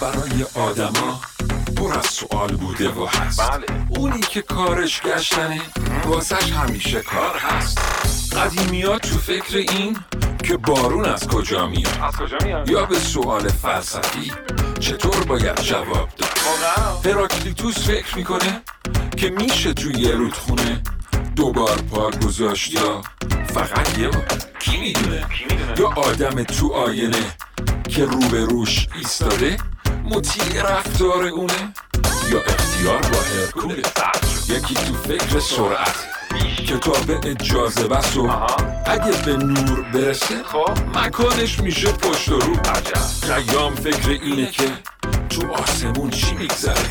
برای 0.00 0.46
آدما 0.54 1.20
پر 1.76 1.98
از 1.98 2.06
سوال 2.06 2.56
بوده 2.56 2.88
و 2.88 3.06
هست. 3.06 3.50
بله. 3.50 3.66
اونی 3.88 4.20
که 4.20 4.42
کارش 4.42 5.00
گشتنه 5.02 5.60
واسش 6.04 6.52
همیشه 6.52 7.00
کار 7.00 7.36
هست. 7.38 7.78
قدیمی 8.36 8.82
ها 8.82 8.98
تو 8.98 9.18
فکر 9.18 9.56
این 9.56 9.96
که 10.44 10.56
بارون 10.56 11.04
از 11.04 11.28
کجا 11.28 11.66
میاد؟ 11.66 11.98
از 12.02 12.16
کجا 12.16 12.36
میاد؟ 12.44 12.70
یا 12.70 12.84
به 12.84 12.98
سوال 12.98 13.48
فلسفی 13.48 14.32
چطور 14.80 15.24
باید 15.24 15.60
جواب 15.60 16.08
داد؟ 16.16 17.06
هراکلیتوس 17.06 17.78
فکر 17.78 18.16
می‌کنه 18.16 18.62
که 19.16 19.30
میشه 19.30 19.72
توی 19.72 19.94
یه 19.94 20.10
رودخونه 20.14 20.82
دوبار 21.36 21.76
پا 21.76 22.10
گذاشت 22.10 22.74
یا 22.74 23.02
فقط 23.54 23.98
یه 23.98 24.08
بار؟ 24.08 24.26
کی 24.58 24.80
می‌دونه؟ 24.80 25.26
یا 25.78 25.88
آدم 25.88 26.42
تو 26.42 26.72
آینه 26.72 27.36
که 27.88 28.04
رو 28.04 28.18
به 28.18 28.44
روش 28.44 28.88
ایستاده 28.96 29.56
مطیع 30.10 30.62
رفتار 30.62 31.24
اونه؟ 31.24 31.74
یا 32.30 32.40
اختیار 32.40 32.98
با 32.98 33.18
هرکوله. 33.18 33.82
یکی 34.48 34.74
تو 34.74 34.94
فکر 34.94 35.40
سرعت 35.40 36.06
کتاب 36.66 37.26
اجازه 37.26 37.88
بس 37.88 38.16
و. 38.16 38.30
اگه 38.86 39.22
به 39.24 39.36
نور 39.36 39.82
برسه 39.82 40.42
خب. 40.44 40.98
مکانش 40.98 41.60
میشه 41.60 41.92
پشت 41.92 42.28
و 42.28 42.38
رو. 42.40 42.56
خیام 43.22 43.74
فکر 43.74 44.10
اینه 44.10 44.50
که 44.50 44.68
تو 45.30 45.52
آسمون 45.52 46.10
چی 46.10 46.34
میگذره؟ 46.34 46.88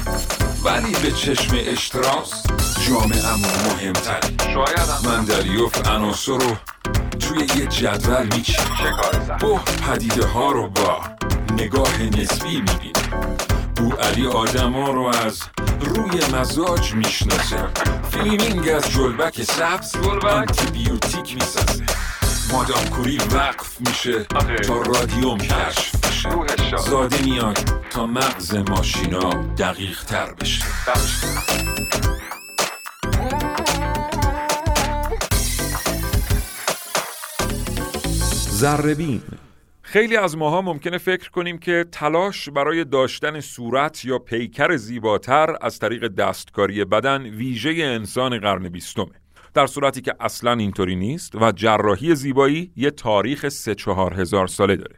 ولی 0.64 0.92
به 1.04 1.12
چشم 1.12 1.56
اشتراس 1.60 2.44
جامعه 2.88 3.36
مهمتره 3.66 4.54
شایدم 4.54 5.00
مندلیوف 5.06 5.88
عناصر 5.88 6.32
رو 6.32 6.56
توی 7.20 7.40
یه 7.40 7.68
جدول 7.68 8.44
سخت 8.44 9.40
بو 9.40 9.58
پدیده 9.58 10.26
ها 10.26 10.52
رو 10.52 10.70
با 10.70 11.02
نگاه 11.58 12.02
نسبی 12.04 12.62
می‌بینه 12.62 12.99
بو 13.80 13.92
علی 13.92 14.28
آدم 14.28 14.74
ها 14.74 14.92
رو 14.92 15.04
از 15.04 15.42
روی 15.80 16.20
مزاج 16.34 16.94
می‌شناسه 16.94 17.68
فیلمینگ 18.12 18.70
از 18.70 18.92
جلبک 18.92 19.44
سبز 19.44 19.92
جلبک؟ 19.92 20.26
آنتیبیوتیک 20.26 21.36
می‌سازه 21.36 21.86
مادام 22.52 22.86
کوری 22.86 23.18
وقف 23.18 23.82
میشه. 23.82 24.24
تا 24.64 24.82
رادیوم 24.82 25.38
کشف 25.38 25.96
بشه. 25.96 26.78
زاده 26.78 27.22
میاد 27.22 27.60
تا 27.90 28.06
مغز 28.06 28.56
ماشینا 28.56 29.30
دقیق 29.58 30.04
تر 30.04 30.34
بشه 30.34 30.66
ذربین 38.52 39.22
خیلی 39.92 40.18
از 40.18 40.38
ماها 40.38 40.62
ممکنه 40.62 40.98
فکر 40.98 41.30
کنیم 41.30 41.58
که 41.58 41.86
تلاش 41.92 42.50
برای 42.50 42.84
داشتن 42.84 43.40
صورت 43.40 44.06
یا 44.06 44.20
پیکر 44.20 44.76
زیباتر 44.76 45.56
از 45.62 45.80
طریق 45.80 46.08
دستکاری 46.08 46.86
بدن 46.86 47.22
ویژه 47.22 47.70
انسان 47.70 48.40
قرن 48.40 48.70
بیستمه. 48.70 49.12
در 49.54 49.68
صورتی 49.68 50.02
که 50.02 50.16
اصلا 50.20 50.54
اینطوری 50.54 50.96
نیست 50.96 51.36
و 51.36 51.52
جراحی 51.52 52.16
زیبایی 52.16 52.72
یه 52.76 52.92
تاریخ 52.92 53.50
سه 53.50 53.76
چهار 53.76 54.14
هزار 54.22 54.48
ساله 54.48 54.76
داره. 54.76 54.96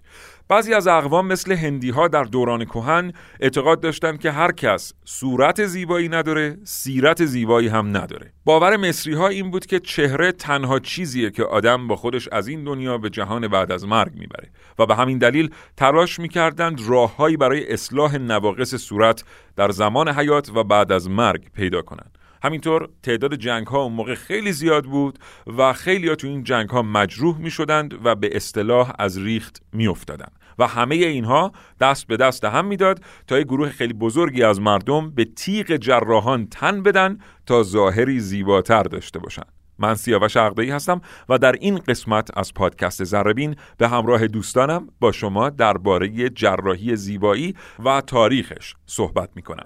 بعضی 0.52 0.74
از 0.74 0.88
اقوام 0.88 1.28
مثل 1.28 1.52
هندی 1.52 1.90
ها 1.90 2.08
در 2.08 2.24
دوران 2.24 2.66
کهن 2.66 3.14
اعتقاد 3.40 3.80
داشتند 3.80 4.20
که 4.20 4.32
هر 4.32 4.52
کس 4.52 4.94
صورت 5.06 5.66
زیبایی 5.66 6.10
نداره 6.10 6.58
سیرت 6.64 7.26
زیبایی 7.26 7.68
هم 7.68 7.98
نداره 7.98 8.34
باور 8.46 8.78
مصری 8.78 9.14
ها 9.14 9.28
این 9.28 9.52
بود 9.52 9.66
که 9.66 9.80
چهره 9.80 10.32
تنها 10.32 10.80
چیزیه 10.80 11.30
که 11.30 11.44
آدم 11.44 11.88
با 11.88 11.96
خودش 11.96 12.28
از 12.32 12.48
این 12.48 12.64
دنیا 12.64 12.98
به 12.98 13.10
جهان 13.10 13.48
بعد 13.48 13.72
از 13.72 13.86
مرگ 13.86 14.14
می‌بره 14.16 14.50
و 14.80 14.86
به 14.86 14.96
همین 14.96 15.18
دلیل 15.18 15.50
تلاش 15.78 16.20
می‌کردند 16.20 16.82
راههایی 16.88 17.38
برای 17.38 17.74
اصلاح 17.74 18.18
نواقص 18.18 18.76
صورت 18.76 19.24
در 19.56 19.72
زمان 19.72 20.10
حیات 20.10 20.52
و 20.56 20.64
بعد 20.64 20.92
از 20.92 21.10
مرگ 21.10 21.52
پیدا 21.54 21.82
کنند 21.82 22.18
همینطور 22.44 22.90
تعداد 23.04 23.36
جنگ 23.36 23.68
ها 23.68 23.82
اون 23.82 23.94
موقع 23.94 24.16
خیلی 24.16 24.52
زیاد 24.52 24.86
بود 24.86 25.20
و 25.58 25.74
خیلی 25.74 26.08
ها 26.08 26.16
تو 26.16 26.28
این 26.28 26.44
جنگ 26.44 26.70
ها 26.70 26.82
مجروح 26.82 27.38
می 27.38 27.52
شدند 27.52 28.06
و 28.06 28.16
به 28.16 28.36
اصطلاح 28.36 28.94
از 29.00 29.18
ریخت 29.18 29.62
می 29.74 29.88
افتادند. 29.88 30.41
و 30.60 30.68
همه 30.68 30.96
اینها 30.96 31.52
دست 31.80 32.08
به 32.08 32.18
دست 32.18 32.46
هم 32.46 32.66
می‌داد 32.66 33.04
تا 33.28 33.40
یک 33.40 33.48
گروه 33.48 33.70
خیلی 33.70 33.94
بزرگی 33.94 34.44
از 34.44 34.62
مردم 34.62 35.12
به 35.12 35.26
تیغ 35.26 35.76
جراحان 35.76 36.48
تن 36.48 36.84
بدن 36.84 37.18
تا 37.46 37.64
ظاهری 37.64 38.20
زیباتر 38.20 38.84
داشته 38.84 39.20
باشند. 39.20 39.54
من 39.80 39.96
سیاوش 39.96 40.38
عقدایی 40.38 40.70
هستم 40.70 41.02
و 41.30 41.38
در 41.38 41.52
این 41.52 41.78
قسمت 41.78 42.38
از 42.38 42.54
پادکست 42.54 43.04
زربین 43.04 43.56
به 43.78 43.88
همراه 43.88 44.28
دوستانم 44.28 44.88
با 45.00 45.12
شما 45.12 45.50
درباره 45.50 46.30
جراحی 46.30 46.96
زیبایی 46.96 47.56
و 47.86 48.02
تاریخش 48.02 48.74
صحبت 48.86 49.30
می 49.36 49.42
کنم. 49.42 49.66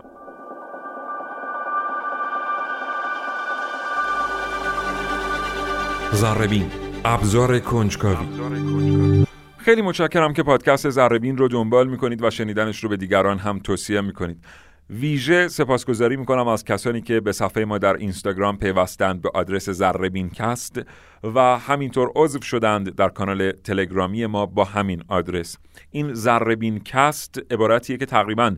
زربین 6.12 6.72
ابزار 7.06 7.60
کنجکاوی 7.60 9.26
خیلی 9.66 9.82
متشکرم 9.82 10.34
که 10.34 10.44
پادکست 10.44 10.90
زربین 10.90 11.38
رو 11.38 11.48
دنبال 11.48 11.88
می‌کنید 11.88 12.24
و 12.24 12.30
شنیدنش 12.30 12.84
رو 12.84 12.90
به 12.90 12.98
دیگران 12.98 13.38
هم 13.38 13.60
توصیه 13.60 14.02
می‌کنید. 14.02 14.46
ویژه 14.90 15.48
سپاسگزاری 15.48 16.18
می‌کنم 16.18 16.48
از 16.48 16.64
کسانی 16.64 17.02
که 17.02 17.20
به 17.20 17.32
صفحه 17.32 17.66
ما 17.66 17.78
در 17.78 17.94
اینستاگرام 17.94 18.58
پیوستند 18.58 19.22
به 19.22 19.30
آدرس 19.34 19.70
زربین 19.70 20.30
کست 20.30 20.82
و 21.24 21.40
همینطور 21.58 22.12
عضو 22.16 22.42
شدند 22.42 22.96
در 22.96 23.10
کانال 23.10 23.52
تلگرامی 23.52 24.26
ما 24.26 24.46
با 24.46 24.64
همین 24.64 25.04
آدرس. 25.08 25.58
این 25.92 26.14
زربین 26.14 26.80
کست 26.80 27.40
عبارتیه 27.52 27.98
که 27.98 28.06
تقریبا 28.06 28.56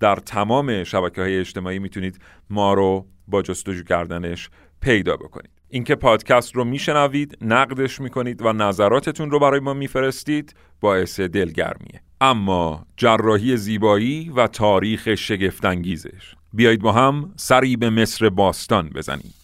در 0.00 0.16
تمام 0.16 0.84
شبکه 0.84 1.20
های 1.20 1.38
اجتماعی 1.38 1.78
می‌تونید 1.78 2.18
ما 2.50 2.74
رو 2.74 3.06
با 3.28 3.42
جستجو 3.42 3.84
کردنش 3.84 4.50
پیدا 4.80 5.16
بکنید. 5.16 5.57
اینکه 5.70 5.94
پادکست 5.94 6.56
رو 6.56 6.64
میشنوید 6.64 7.38
نقدش 7.42 8.00
می‌کنید 8.00 8.42
و 8.42 8.52
نظراتتون 8.52 9.30
رو 9.30 9.38
برای 9.38 9.60
ما 9.60 9.74
میفرستید 9.74 10.54
باعث 10.80 11.20
دلگرمیه. 11.20 12.00
اما 12.20 12.86
جراحی 12.96 13.56
زیبایی 13.56 14.32
و 14.36 14.46
تاریخ 14.46 15.14
شگفتانگیزش. 15.14 16.34
بیایید 16.52 16.82
با 16.82 16.92
هم 16.92 17.32
سری 17.36 17.76
به 17.76 17.90
مصر 17.90 18.28
باستان 18.28 18.88
بزنیم. 18.88 19.34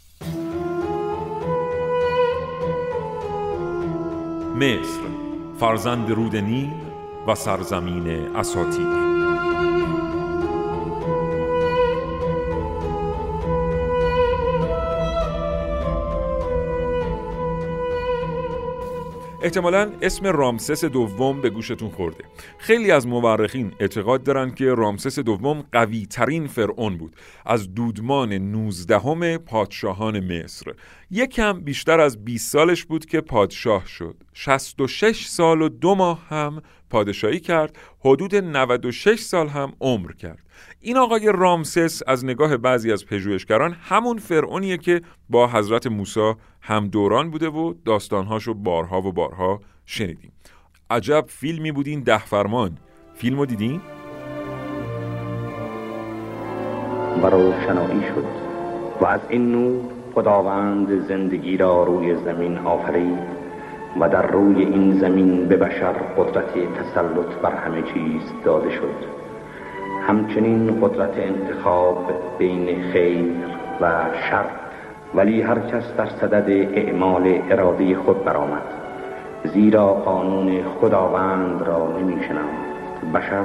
مصر 4.57 5.01
فرزند 5.61 6.11
رود 6.11 6.37
نیل 6.37 6.71
و 7.29 7.35
سرزمین 7.35 8.07
اساتیر 8.37 9.04
احتمالا 19.45 19.93
اسم 20.03 20.27
رامسس 20.27 20.85
دوم 20.85 21.41
به 21.41 21.51
گوشتون 21.51 21.91
خورده. 21.91 22.25
خیلی 22.59 22.91
از 22.91 23.07
مورخین 23.07 23.73
اعتقاد 23.81 24.23
دارند 24.23 24.55
که 24.55 24.65
رامسس 24.65 25.19
دوم 25.19 25.65
قوی 25.73 26.07
ترین 26.07 26.47
فرعون 26.47 26.99
بود. 26.99 27.17
از 27.47 27.75
دودمان 27.75 28.33
19 28.33 29.39
پادشاهان 29.39 30.21
مصر. 30.21 30.73
یکم 31.11 31.61
بیشتر 31.61 32.01
از 32.01 32.25
20 32.25 32.53
سالش 32.53 32.85
بود 32.85 33.07
که 33.07 33.21
پادشاه 33.21 33.87
شد. 33.87 34.17
66 34.33 35.27
سال 35.27 35.63
و 35.63 35.69
دو 35.69 35.95
ماه 35.95 36.27
هم 36.29 36.63
پادشاهی 36.95 37.41
کرد 37.41 37.79
حدود 38.01 38.35
96 38.35 39.21
سال 39.21 39.49
هم 39.49 39.73
عمر 39.81 40.13
کرد. 40.13 40.39
این 40.81 40.97
آقای 40.97 41.33
رامسس 41.35 42.03
از 42.07 42.25
نگاه 42.25 42.57
بعضی 42.57 42.93
از 42.93 43.07
پژوهشگران 43.07 43.73
همون 43.73 44.19
فرعونیه 44.19 44.77
که 44.79 45.01
با 45.31 45.49
حضرت 45.49 45.87
موسی 45.87 46.35
هم 46.61 46.89
دوران 46.89 47.31
بوده 47.31 47.49
و 47.49 47.75
داستانهاشو 47.85 48.55
بارها 48.55 49.03
و 49.03 49.13
بارها 49.13 49.61
شنیدیم. 49.87 50.33
عجب 50.91 51.25
فیلمی 51.29 51.73
بود 51.73 51.87
این 51.87 52.01
ده 52.01 52.25
فرمان. 52.25 52.79
فیلمو 53.15 53.47
دیدین؟ 53.47 53.81
و 57.23 57.27
روشنایی 57.27 58.01
شد 58.01 58.25
و 59.01 59.07
از 59.07 59.21
این 59.29 59.53
نور 59.53 59.83
خداوند 60.15 61.09
زندگی 61.09 61.57
را 61.57 61.85
روی 61.85 62.17
زمین 62.17 62.59
آفرید. 62.59 63.44
و 64.01 64.09
در 64.09 64.27
روی 64.27 64.63
این 64.63 64.99
زمین 64.99 65.49
به 65.49 65.57
بشر 65.57 65.93
قدرت 65.93 66.53
تسلط 66.53 67.35
بر 67.43 67.55
همه 67.55 67.83
چیز 67.83 68.23
داده 68.45 68.71
شد. 68.71 69.15
همچنین 70.07 70.81
قدرت 70.81 71.15
انتخاب 71.17 72.13
بین 72.39 72.93
خیر 72.93 73.33
و 73.81 73.91
شر 74.31 74.47
ولی 75.15 75.43
هر 75.43 75.59
کس 75.59 75.85
در 75.97 76.09
صدد 76.21 76.51
اعمال 76.75 77.43
اراده 77.51 77.97
خود 77.97 78.25
برآمد 78.25 78.63
زیرا 79.45 79.87
قانون 79.87 80.63
خداوند 80.81 81.63
را 81.63 81.89
نمی 81.99 82.15
بشر 83.15 83.45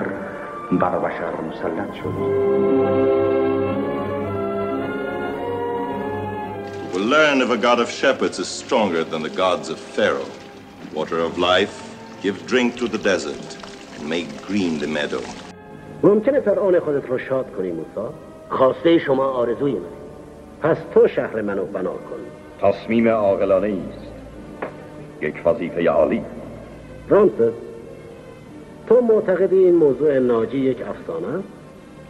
بر 0.71 0.99
بشر 0.99 1.33
مسلط 1.49 1.93
شد. 1.93 2.39
Will 6.93 7.07
learn 7.15 7.41
if 7.41 7.49
a 7.51 7.57
god 7.57 7.79
of 7.79 7.89
shepherds 7.89 8.39
is 8.39 8.47
stronger 8.47 9.03
than 9.03 9.21
the 9.21 9.29
gods 9.29 9.69
of 9.69 9.79
Pharaoh. 9.79 10.38
Water 10.93 11.19
of 11.19 11.37
life, 11.37 11.75
give 12.23 12.47
drink 12.47 12.75
to 12.77 12.87
the 12.87 12.97
desert, 12.97 13.57
and 13.95 14.09
make 14.09 14.27
green 14.47 14.79
the 14.79 14.87
meadow. 14.87 15.21
ممکنه 16.03 16.39
فرعون 16.39 16.79
خودت 16.79 17.09
رو 17.09 17.17
شاد 17.17 17.45
کنی 17.57 17.71
موسا 17.71 18.13
خواسته 18.49 18.99
شما 18.99 19.23
آرزوی 19.23 19.71
منه 19.71 19.83
پس 20.61 20.77
تو 20.93 21.07
شهر 21.07 21.41
منو 21.41 21.65
بنا 21.65 21.93
کن. 21.93 22.19
تصمیم 22.61 23.07
عاقلانه 23.07 23.67
است 23.67 24.07
یک 25.21 25.35
وظیفه 25.45 25.89
عالی. 25.89 26.21
رامسس 27.09 27.53
تو 28.87 29.01
معتقدی 29.01 29.57
این 29.57 29.75
موضوع 29.75 30.19
ناجی 30.19 30.57
یک 30.57 30.77
افسانه؟ 30.81 31.27
است 31.37 31.47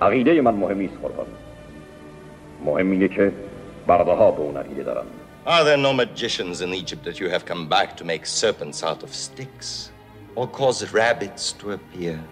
عقیده 0.02 0.42
من 0.42 0.54
مهم 0.54 0.78
نیست 0.78 0.96
قربان. 1.02 1.28
مهم 2.66 2.92
اینه 2.92 3.08
که 3.08 3.32
برده 3.88 4.12
ها 4.12 4.32
به 4.32 4.42
اون 4.42 4.58
عقیده 4.58 4.84
دارن 4.84 5.06
Are 5.50 5.64
there 5.64 5.78
no 5.78 5.94
magicians 5.94 6.62
in 6.62 6.76
Egypt 6.76 7.04
that 7.06 7.20
you 7.20 7.28
have 7.28 7.44
come 7.44 7.68
back 7.68 7.98
to 7.98 8.04
make 8.04 8.28
serpents 8.28 8.84
out 8.84 9.02
of 9.02 9.12
sticks? 9.12 9.90
Or 10.36 10.48
cause 10.48 10.94
rabbits 10.94 11.54
to 11.54 11.72
appear? 11.72 12.24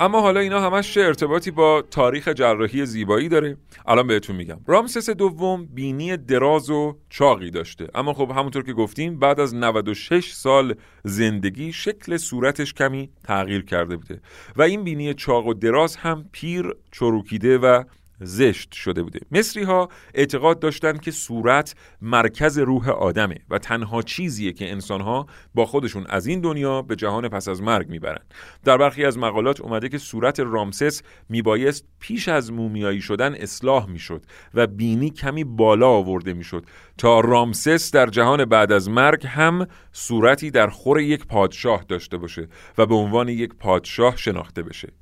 اما 0.00 0.20
حالا 0.20 0.40
اینا 0.40 0.60
همش 0.60 0.94
چه 0.94 1.00
ارتباطی 1.00 1.50
با 1.50 1.82
تاریخ 1.90 2.28
جراحی 2.28 2.86
زیبایی 2.86 3.28
داره؟ 3.28 3.56
الان 3.86 4.06
بهتون 4.06 4.36
میگم. 4.36 4.60
رامسس 4.66 5.10
دوم 5.10 5.66
بینی 5.66 6.16
دراز 6.16 6.70
و 6.70 6.96
چاقی 7.08 7.50
داشته. 7.50 7.88
اما 7.94 8.12
خب 8.12 8.30
همونطور 8.30 8.62
که 8.62 8.72
گفتیم 8.72 9.18
بعد 9.18 9.40
از 9.40 9.54
96 9.54 10.32
سال 10.32 10.74
زندگی 11.04 11.72
شکل 11.72 12.16
صورتش 12.16 12.74
کمی 12.74 13.10
تغییر 13.24 13.64
کرده 13.64 13.96
بوده. 13.96 14.20
و 14.56 14.62
این 14.62 14.84
بینی 14.84 15.14
چاق 15.14 15.46
و 15.46 15.54
دراز 15.54 15.96
هم 15.96 16.24
پیر 16.32 16.74
چروکیده 16.92 17.58
و 17.58 17.82
زشت 18.20 18.72
شده 18.72 19.02
بوده. 19.02 19.20
مصری 19.30 19.62
ها 19.62 19.88
اعتقاد 20.14 20.58
داشتند 20.58 21.00
که 21.00 21.10
صورت 21.10 21.74
مرکز 22.02 22.58
روح 22.58 22.88
آدمه 22.88 23.36
و 23.50 23.58
تنها 23.58 24.02
چیزیه 24.02 24.52
که 24.52 24.70
انسان 24.70 25.00
ها 25.00 25.26
با 25.54 25.66
خودشون 25.66 26.06
از 26.08 26.26
این 26.26 26.40
دنیا 26.40 26.82
به 26.82 26.96
جهان 26.96 27.28
پس 27.28 27.48
از 27.48 27.62
مرگ 27.62 27.88
می‌برن. 27.88 28.24
در 28.64 28.76
برخی 28.76 29.04
از 29.04 29.18
مقالات 29.18 29.60
اومده 29.60 29.88
که 29.88 29.98
صورت 29.98 30.40
رامسس 30.40 31.02
میبایست 31.28 31.84
پیش 32.00 32.28
از 32.28 32.52
مومیایی 32.52 33.00
شدن 33.00 33.34
اصلاح 33.34 33.90
می‌شد 33.90 34.22
و 34.54 34.66
بینی 34.66 35.10
کمی 35.10 35.44
بالا 35.44 35.88
آورده 35.88 36.32
می‌شد 36.32 36.66
تا 36.98 37.20
رامسس 37.20 37.90
در 37.90 38.06
جهان 38.06 38.44
بعد 38.44 38.72
از 38.72 38.88
مرگ 38.88 39.26
هم 39.26 39.66
صورتی 39.92 40.50
در 40.50 40.68
خور 40.68 41.00
یک 41.00 41.26
پادشاه 41.26 41.84
داشته 41.88 42.16
باشه 42.16 42.48
و 42.78 42.86
به 42.86 42.94
عنوان 42.94 43.28
یک 43.28 43.54
پادشاه 43.54 44.16
شناخته 44.16 44.62
بشه. 44.62 44.92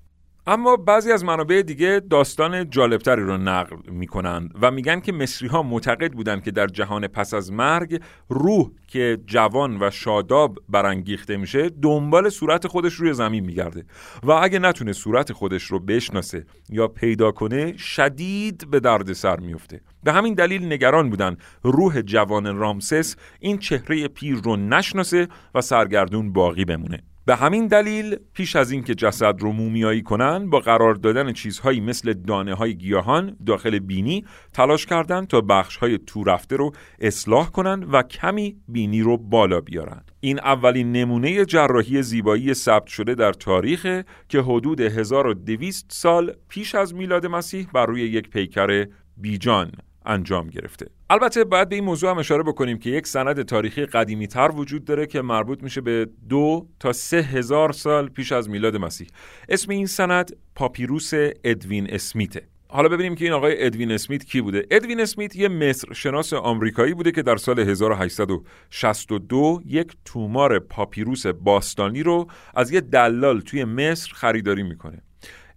اما 0.49 0.77
بعضی 0.77 1.12
از 1.12 1.25
منابع 1.25 1.62
دیگه 1.62 2.00
داستان 2.11 2.71
جالبتری 2.71 3.23
رو 3.23 3.37
نقل 3.37 3.77
می‌کنند 3.91 4.55
و 4.62 4.71
میگن 4.71 5.00
که 5.00 5.12
مصری 5.12 5.49
ها 5.49 5.62
معتقد 5.62 6.12
بودند 6.12 6.43
که 6.43 6.50
در 6.50 6.67
جهان 6.67 7.06
پس 7.06 7.35
از 7.35 7.53
مرگ 7.53 8.00
روح 8.29 8.71
که 8.87 9.19
جوان 9.27 9.83
و 9.83 9.91
شاداب 9.91 10.59
برانگیخته 10.69 11.37
میشه 11.37 11.71
دنبال 11.83 12.29
صورت 12.29 12.67
خودش 12.67 12.95
روی 12.95 13.12
زمین 13.12 13.45
میگرده 13.45 13.85
و 14.23 14.31
اگه 14.31 14.59
نتونه 14.59 14.93
صورت 14.93 15.33
خودش 15.33 15.62
رو 15.62 15.81
بشناسه 15.81 16.47
یا 16.71 16.89
پیدا 16.89 17.33
کنه 17.33 17.77
شدید 17.77 18.71
به 18.71 18.81
درد 18.81 19.12
سر 19.12 19.41
میفته 19.41 19.81
به 20.09 20.15
همین 20.15 20.35
دلیل 20.35 20.73
نگران 20.73 21.11
بودن 21.11 21.37
روح 21.63 22.01
جوان 22.01 22.57
رامسس 22.57 23.17
این 23.41 23.59
چهره 23.59 24.09
پیر 24.09 24.35
رو 24.45 24.57
نشناسه 24.57 25.29
و 25.55 25.61
سرگردون 25.61 26.33
باقی 26.33 26.65
بمونه. 26.65 27.03
به 27.27 27.37
همین 27.37 27.67
دلیل 27.67 28.17
پیش 28.35 28.57
از 28.57 28.71
اینکه 28.71 28.95
جسد 28.95 29.41
رو 29.41 29.53
مومیایی 29.53 30.03
کنن 30.03 30.51
با 30.51 30.61
قرار 30.61 30.95
دادن 30.95 31.33
چیزهایی 31.33 31.81
مثل 31.81 32.13
دانه 32.13 32.55
های 32.55 32.77
گیاهان 32.77 33.37
داخل 33.47 33.79
بینی 33.79 34.25
تلاش 34.53 34.87
کردند 34.87 35.27
تا 35.27 35.41
بخش 35.41 35.77
های 35.77 35.99
تو 35.99 36.25
رفته 36.25 36.57
رو 36.57 36.73
اصلاح 37.01 37.51
کنند 37.51 37.95
و 37.95 38.03
کمی 38.03 38.57
بینی 38.69 39.03
رو 39.03 39.17
بالا 39.17 39.61
بیارن. 39.61 40.05
این 40.21 40.39
اولین 40.39 40.93
نمونه 40.93 41.45
جراحی 41.45 42.03
زیبایی 42.03 42.55
ثبت 42.55 42.87
شده 42.87 43.15
در 43.15 43.33
تاریخ 43.33 44.03
که 44.29 44.41
حدود 44.41 44.81
1200 44.81 45.87
سال 45.89 46.35
پیش 46.49 46.75
از 46.75 46.95
میلاد 46.95 47.27
مسیح 47.27 47.69
بر 47.75 47.87
روی 47.87 48.03
یک 48.03 48.31
پیکر 48.31 48.87
بیجان 49.17 49.73
انجام 50.09 50.47
گرفته. 50.47 50.87
البته 51.11 51.45
باید 51.45 51.69
به 51.69 51.75
این 51.75 51.85
موضوع 51.85 52.11
هم 52.11 52.19
اشاره 52.19 52.43
بکنیم 52.43 52.79
که 52.79 52.91
یک 52.91 53.07
سند 53.07 53.43
تاریخی 53.43 53.87
قدیمی 53.87 54.27
تر 54.27 54.51
وجود 54.55 54.85
داره 54.85 55.07
که 55.07 55.23
مربوط 55.23 55.63
میشه 55.63 55.81
به 55.81 56.09
دو 56.29 56.67
تا 56.81 56.93
سه 56.93 57.17
هزار 57.17 57.73
سال 57.73 58.09
پیش 58.09 58.33
از 58.33 58.51
میلاد 58.51 58.77
مسیح. 58.77 59.09
اسم 59.49 59.71
این 59.71 59.87
سند 59.87 60.37
پاپیروس 60.55 61.11
ادوین 61.45 61.91
اسمیته 61.91 62.43
حالا 62.71 62.89
ببینیم 62.89 63.15
که 63.15 63.25
این 63.25 63.35
آقای 63.35 63.67
ادوین 63.67 63.93
اسمیت 63.93 64.25
کی 64.25 64.41
بوده. 64.41 64.67
ادوین 64.71 65.01
اسمیت 65.01 65.37
یه 65.37 65.49
مصر 65.49 65.93
شناس 65.93 66.33
آمریکایی 66.33 66.95
بوده 66.95 67.13
که 67.13 67.23
در 67.23 67.37
سال 67.37 67.59
1862 67.59 69.61
یک 69.67 69.93
تومار 70.05 70.59
پاپیروس 70.59 71.27
باستانی 71.27 72.03
رو 72.03 72.27
از 72.55 72.71
یه 72.71 72.81
دلال 72.81 73.41
توی 73.41 73.65
مصر 73.65 74.13
خریداری 74.15 74.63
می‌کنه. 74.63 75.03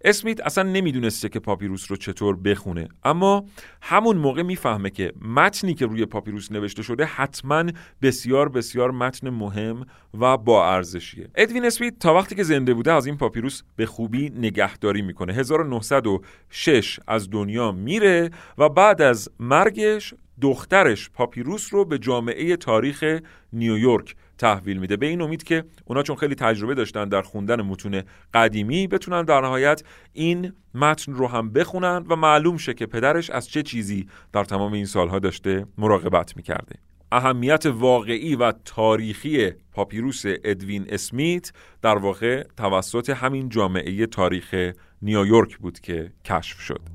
اسمیت 0.04 0.40
اصلا 0.40 0.64
نمی‌دونسته 0.70 1.28
که 1.28 1.40
پاپیروس 1.40 1.90
رو 1.90 1.96
چطور 1.96 2.36
بخونه. 2.36 2.88
اما 3.04 3.44
همون 3.82 4.16
موقع 4.16 4.42
می‌فهمه 4.42 4.90
که 4.90 5.12
متنی 5.22 5.74
که 5.74 5.86
روی 5.86 6.06
پاپیروس 6.06 6.52
نوشته 6.52 6.82
شده 6.82 7.04
حتما 7.04 7.64
بسیار 8.02 8.48
بسیار 8.48 8.90
متن 8.90 9.30
مهم 9.30 9.86
و 10.20 10.36
با 10.36 10.72
ارزشیه. 10.72 11.28
ادوین 11.34 11.64
اسمیت 11.64 11.98
تا 11.98 12.14
وقتی 12.14 12.34
که 12.34 12.42
زنده 12.42 12.74
بوده 12.74 12.92
از 12.92 13.06
این 13.06 13.16
پاپیروس 13.16 13.62
به 13.76 13.86
خوبی 13.86 14.30
نگهداری 14.30 15.02
می‌کنه. 15.02 15.32
1906 15.32 17.00
از 17.06 17.30
دنیا 17.30 17.72
میره 17.72 18.30
و 18.58 18.68
بعد 18.68 19.02
از 19.02 19.28
مرگش 19.40 20.14
دخترش 20.40 21.10
پاپیروس 21.10 21.74
رو 21.74 21.84
به 21.84 21.98
جامعه 21.98 22.56
تاریخ 22.56 23.20
نیویورک 23.52 24.16
تحویل 24.42 24.78
میده. 24.78 24.96
به 24.96 25.06
این 25.06 25.20
امید 25.20 25.42
که 25.42 25.64
اونا 25.84 26.02
چون 26.02 26.16
خیلی 26.16 26.34
تجربه 26.34 26.74
داشتن 26.74 27.08
در 27.08 27.22
خوندن 27.22 27.62
متون 27.62 28.02
قدیمی 28.34 28.86
بتونن 28.86 29.22
در 29.22 29.40
نهایت 29.40 29.82
این 30.12 30.52
متن 30.74 31.12
رو 31.12 31.26
هم 31.26 31.52
بخونن 31.52 32.04
و 32.08 32.16
معلوم 32.16 32.56
شه 32.56 32.74
که 32.74 32.86
پدرش 32.86 33.30
از 33.30 33.48
چه 33.48 33.62
چیزی 33.62 34.06
در 34.32 34.44
تمام 34.44 34.72
این 34.72 34.86
سالها 34.86 35.18
داشته 35.18 35.66
مراقبت 35.78 36.36
می‌کرده. 36.36 36.76
اهمیت 37.12 37.66
واقعی 37.66 38.36
و 38.36 38.52
تاریخی 38.64 39.50
پاپیروس 39.72 40.22
ادوین 40.24 40.86
اسمیت 40.88 41.52
در 41.82 41.98
واقع 41.98 42.42
توسط 42.56 43.10
همین 43.10 43.48
جامعه 43.48 44.06
تاریخ 44.06 44.72
نیویورک 45.02 45.58
بود 45.58 45.80
که 45.80 46.12
کشف 46.24 46.60
شد. 46.60 46.91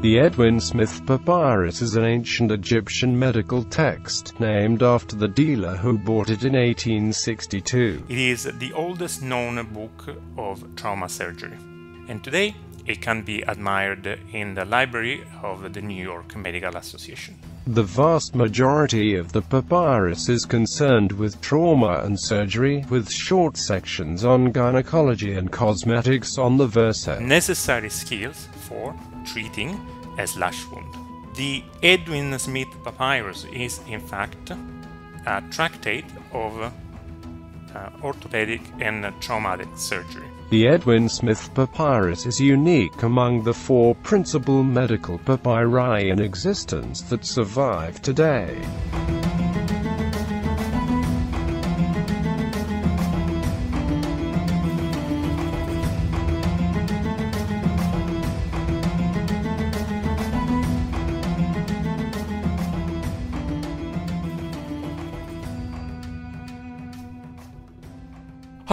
The 0.00 0.18
Edwin 0.18 0.60
Smith 0.60 1.04
Papyrus 1.04 1.82
is 1.82 1.94
an 1.94 2.06
ancient 2.06 2.50
Egyptian 2.50 3.18
medical 3.18 3.62
text 3.62 4.40
named 4.40 4.82
after 4.82 5.14
the 5.14 5.28
dealer 5.28 5.76
who 5.76 5.98
bought 5.98 6.30
it 6.30 6.42
in 6.42 6.54
1862. 6.54 8.06
It 8.08 8.16
is 8.16 8.44
the 8.44 8.72
oldest 8.72 9.20
known 9.20 9.62
book 9.74 10.16
of 10.38 10.64
trauma 10.74 11.06
surgery, 11.06 11.58
and 12.08 12.24
today 12.24 12.54
it 12.86 13.02
can 13.02 13.20
be 13.20 13.42
admired 13.42 14.06
in 14.32 14.54
the 14.54 14.64
library 14.64 15.22
of 15.42 15.70
the 15.74 15.82
New 15.82 16.02
York 16.02 16.34
Medical 16.34 16.78
Association. 16.78 17.38
The 17.66 17.82
vast 17.82 18.34
majority 18.34 19.16
of 19.16 19.32
the 19.32 19.42
papyrus 19.42 20.30
is 20.30 20.46
concerned 20.46 21.12
with 21.12 21.38
trauma 21.42 22.00
and 22.04 22.18
surgery, 22.18 22.86
with 22.88 23.10
short 23.10 23.58
sections 23.58 24.24
on 24.24 24.50
gynecology 24.50 25.34
and 25.34 25.52
cosmetics 25.52 26.38
on 26.38 26.56
the 26.56 26.66
verso. 26.66 27.20
Necessary 27.20 27.90
skills 27.90 28.48
for 28.62 28.96
treating 29.32 29.78
a 30.18 30.26
slash 30.26 30.66
wound. 30.66 30.94
The 31.34 31.62
Edwin 31.82 32.38
Smith 32.38 32.68
Papyrus 32.84 33.44
is, 33.52 33.80
in 33.86 34.00
fact, 34.00 34.50
a 35.26 35.42
tractate 35.50 36.06
of 36.32 36.52
uh, 36.60 37.90
orthopedic 38.02 38.62
and 38.80 39.12
traumatic 39.20 39.68
surgery. 39.76 40.26
The 40.50 40.66
Edwin 40.66 41.08
Smith 41.08 41.48
Papyrus 41.54 42.26
is 42.26 42.40
unique 42.40 43.02
among 43.02 43.44
the 43.44 43.54
four 43.54 43.94
principal 43.94 44.64
medical 44.64 45.18
papyri 45.18 46.10
in 46.10 46.20
existence 46.20 47.02
that 47.02 47.24
survive 47.24 48.02
today. 48.02 48.60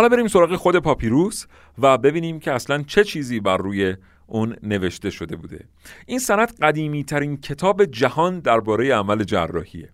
بریم 0.09 0.27
سراغ 0.27 0.55
خود 0.55 0.75
پاپیروس 0.75 1.45
و 1.79 1.97
ببینیم 1.97 2.39
که 2.39 2.51
اصلا 2.51 2.83
چه 2.83 3.03
چیزی 3.03 3.39
بر 3.39 3.57
روی 3.57 3.95
اون 4.27 4.55
نوشته 4.63 5.09
شده 5.09 5.35
بوده. 5.35 5.65
این 6.05 6.19
سند 6.19 6.55
قدیمی 6.61 7.03
ترین 7.03 7.37
کتاب 7.37 7.85
جهان 7.85 8.39
درباره 8.39 8.93
عمل 8.95 9.23
جراحیه. 9.23 9.89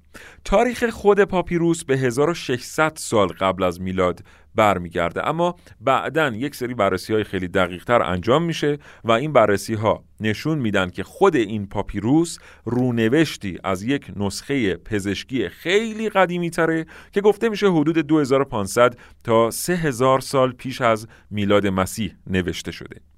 تاریخ 0.45 0.89
خود 0.89 1.23
پاپیروس 1.23 1.83
به 1.83 1.97
1600 1.97 2.93
سال 2.95 3.27
قبل 3.27 3.63
از 3.63 3.81
میلاد 3.81 4.23
برمیگرده 4.55 5.27
اما 5.27 5.55
بعدا 5.81 6.27
یک 6.27 6.55
سری 6.55 6.73
بررسی 6.73 7.13
های 7.13 7.23
خیلی 7.23 7.47
دقیق 7.47 7.83
تر 7.83 8.01
انجام 8.01 8.43
میشه 8.43 8.77
و 9.03 9.11
این 9.11 9.33
بررسی 9.33 9.73
ها 9.73 10.03
نشون 10.19 10.57
میدن 10.57 10.89
که 10.89 11.03
خود 11.03 11.35
این 11.35 11.67
پاپیروس 11.67 12.37
رونوشتی 12.65 13.59
از 13.63 13.83
یک 13.83 14.11
نسخه 14.15 14.75
پزشکی 14.75 15.49
خیلی 15.49 16.09
قدیمی 16.09 16.49
تره 16.49 16.85
که 17.11 17.21
گفته 17.21 17.49
میشه 17.49 17.71
حدود 17.71 17.97
2500 17.97 18.97
تا 19.23 19.51
3000 19.51 20.19
سال 20.19 20.51
پیش 20.51 20.81
از 20.81 21.07
میلاد 21.31 21.67
مسیح 21.67 22.15
نوشته 22.27 22.71
شده. 22.71 23.12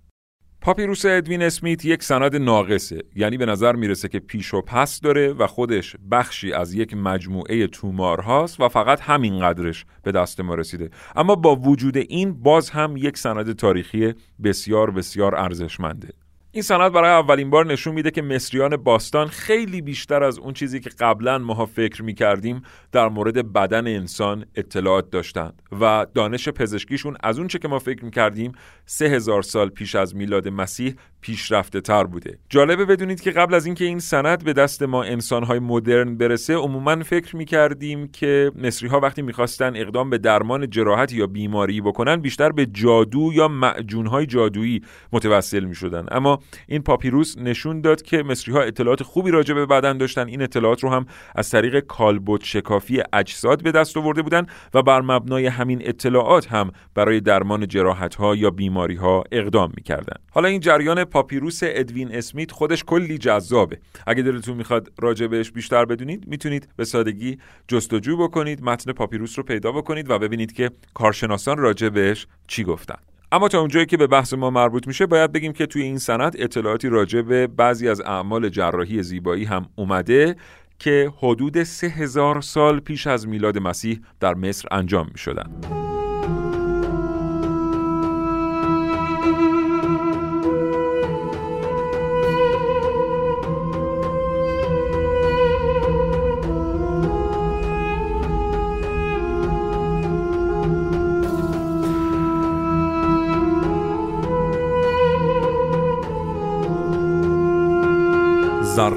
پاپیروس 0.65 1.05
ادوین 1.05 1.41
اسمیت 1.41 1.85
یک 1.85 2.03
سند 2.03 2.35
ناقصه. 2.35 3.03
یعنی 3.15 3.37
به 3.37 3.45
نظر 3.45 3.75
می‌رسه 3.75 4.07
که 4.07 4.19
پیش 4.19 4.53
و 4.53 4.61
پس 4.61 5.01
داره 5.01 5.33
و 5.33 5.47
خودش 5.47 5.95
بخشی 6.11 6.53
از 6.53 6.73
یک 6.73 6.93
مجموعه 6.93 7.67
تومار 7.67 8.21
هاست 8.21 8.59
و 8.59 8.69
فقط 8.69 9.01
همین 9.01 9.39
قدرش 9.39 9.85
به 10.03 10.11
دست 10.11 10.41
ما 10.41 10.55
رسیده. 10.55 10.89
اما 11.15 11.35
با 11.35 11.55
وجود 11.55 11.97
این 11.97 12.33
باز 12.33 12.69
هم 12.69 12.97
یک 12.97 13.17
سند 13.17 13.55
تاریخی 13.55 14.13
بسیار 14.43 14.91
بسیار 14.91 15.35
ارزشمنده. 15.35 16.09
این 16.55 16.61
سند 16.61 16.91
برای 16.91 17.09
اولین 17.11 17.49
بار 17.49 17.65
نشون 17.65 17.93
میده 17.93 18.11
که 18.11 18.21
مصریان 18.21 18.77
باستان 18.77 19.27
خیلی 19.27 19.81
بیشتر 19.81 20.23
از 20.23 20.39
اون 20.39 20.53
چیزی 20.53 20.79
که 20.79 20.89
قبلا 20.89 21.37
ماها 21.37 21.65
فکر 21.65 22.03
می‌کردیم 22.03 22.61
در 22.91 23.09
مورد 23.09 23.53
بدن 23.53 23.87
انسان 23.87 24.45
اطلاعات 24.55 25.09
داشتند 25.09 25.61
و 25.81 26.05
دانش 26.13 26.49
پزشکیشون 26.49 27.17
از 27.23 27.39
اون 27.39 27.47
چه 27.47 27.59
که 27.59 27.67
ما 27.67 27.79
فکر 27.79 28.05
می‌کردیم 28.05 28.51
سه 28.85 29.05
هزار 29.05 29.41
سال 29.41 29.69
پیش 29.69 29.95
از 29.95 30.15
میلاد 30.15 30.47
مسیح 30.47 30.95
پیشرفته 31.25 31.81
تر 31.81 32.03
بوده. 32.03 32.37
جالبه 32.49 32.85
بدونید 32.85 33.21
که 33.21 33.31
قبل 33.31 33.53
از 33.53 33.65
اینکه 33.65 33.85
این 33.85 33.99
سند 33.99 34.43
به 34.43 34.53
دست 34.53 34.83
ما 34.83 35.03
انسانهای 35.03 35.59
مدرن 35.59 36.17
برسه 36.17 36.55
عموما 36.55 37.03
فکر 37.03 37.35
می‌کردیم 37.35 38.07
که 38.07 38.51
مصری 38.63 38.89
ها 38.89 38.99
وقتی 38.99 39.21
می‌خواستن 39.21 39.75
اقدام 39.75 40.09
به 40.09 40.17
درمان 40.17 40.69
جراحت 40.69 41.13
یا 41.13 41.27
بیماری 41.27 41.81
بکنن 41.81 42.15
بیشتر 42.15 42.51
به 42.51 42.65
جادو 42.65 43.31
یا 43.33 43.47
معجونهای 43.47 44.25
جادویی 44.25 44.81
متوسل 45.13 45.63
می‌شدن. 45.63 46.05
اما 46.11 46.39
این 46.67 46.81
پاپیروس 46.81 47.37
نشون 47.37 47.81
داد 47.81 48.01
که 48.01 48.23
مصری 48.23 48.53
ها 48.53 48.61
اطلاعات 48.61 49.03
خوبی 49.03 49.31
راجع 49.31 49.53
به 49.53 49.65
بدن 49.65 49.97
داشتن. 49.97 50.27
این 50.27 50.41
اطلاعات 50.41 50.83
رو 50.83 50.89
هم 50.89 51.05
از 51.35 51.49
طریق 51.49 51.79
کالبد 51.79 52.43
شکافی 52.43 53.03
اجساد 53.13 53.63
به 53.63 53.71
دست 53.71 53.97
آورده 53.97 54.21
بودن 54.21 54.45
و 54.73 54.81
بر 54.81 55.01
مبنای 55.01 55.45
همین 55.45 55.81
اطلاعات 55.85 56.47
هم 56.47 56.71
برای 56.95 57.19
درمان 57.19 57.67
جراحت 57.67 58.15
ها 58.15 58.35
یا 58.35 58.49
بیماری 58.49 58.95
ها 58.95 59.23
اقدام 59.31 59.71
می‌کردن. 59.77 60.17
حالا 60.31 60.47
این 60.47 60.59
جریان 60.59 61.03
پاپیروس 61.15 61.59
ادوین 61.63 62.15
اسمیت 62.15 62.51
خودش 62.51 62.83
کلی 62.83 63.17
جذابه 63.17 63.77
اگه 64.07 64.23
دلتون 64.23 64.57
می‌خواد 64.57 64.91
راجع 64.99 65.27
بهش 65.27 65.51
بیشتر 65.51 65.85
بدونید 65.85 66.27
می‌تونید 66.27 66.69
به 66.75 66.85
سادگی 66.85 67.37
جستجو 67.67 68.17
بکنید 68.17 68.63
متن 68.63 68.91
پاپیروس 68.91 69.37
رو 69.37 69.43
پیدا 69.43 69.71
بکنید 69.71 70.09
و 70.09 70.19
ببینید 70.19 70.51
که 70.53 70.71
کارشناسان 70.93 71.57
راجع 71.57 71.89
بهش 71.89 72.27
چی 72.47 72.63
گفتن 72.63 72.95
اما 73.31 73.47
تا 73.47 73.59
اونجایی 73.59 73.85
که 73.85 73.97
به 73.97 74.07
بحث 74.07 74.33
ما 74.33 74.49
مربوط 74.49 74.87
میشه 74.87 75.05
باید 75.05 75.31
بگیم 75.31 75.53
که 75.53 75.65
توی 75.65 75.81
این 75.81 75.97
سند 75.97 76.35
اطلاعاتی 76.39 76.89
راجع 76.89 77.21
به 77.21 77.47
بعضی 77.47 77.89
از 77.89 78.01
اعمال 78.01 78.49
جراحی 78.49 79.03
زیبایی 79.03 79.45
هم 79.45 79.65
اومده 79.75 80.35
که 80.79 81.11
حدود 81.17 81.63
سه 81.63 81.87
هزار 81.87 82.41
سال 82.41 82.79
پیش 82.79 83.07
از 83.07 83.27
میلاد 83.27 83.57
مسیح 83.57 83.99
در 84.19 84.33
مصر 84.33 84.67
انجام 84.71 85.07
می 85.11 85.17
شدن. 85.17 85.94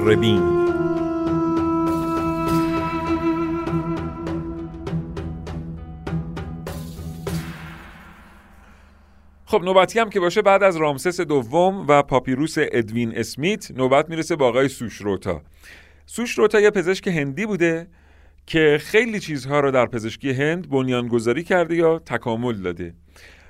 زربین 0.09 0.39
خب 9.45 9.61
نوبتی 9.63 9.99
هم 9.99 10.09
که 10.09 10.19
باشه 10.19 10.41
بعد 10.41 10.63
از 10.63 10.77
رامسس 10.77 11.21
دوم 11.21 11.85
و 11.87 12.03
پاپیروس 12.03 12.55
ادوین 12.57 13.17
اسمیت 13.17 13.71
نوبت 13.71 14.09
می‌رسه 14.09 14.35
با 14.35 14.47
آقای 14.47 14.67
سوشروتا. 14.67 15.41
سوشروتا 16.05 16.59
یه 16.59 16.69
پزشک 16.69 17.07
هندی 17.07 17.45
بوده 17.45 17.87
که 18.45 18.77
خیلی 18.81 19.19
چیزها 19.19 19.59
رو 19.59 19.71
در 19.71 19.85
پزشکی 19.85 20.31
هند 20.31 20.69
بنیانگذاری 20.69 21.43
کرده 21.43 21.75
یا 21.75 21.99
تکامل 21.99 22.53
داده. 22.53 22.93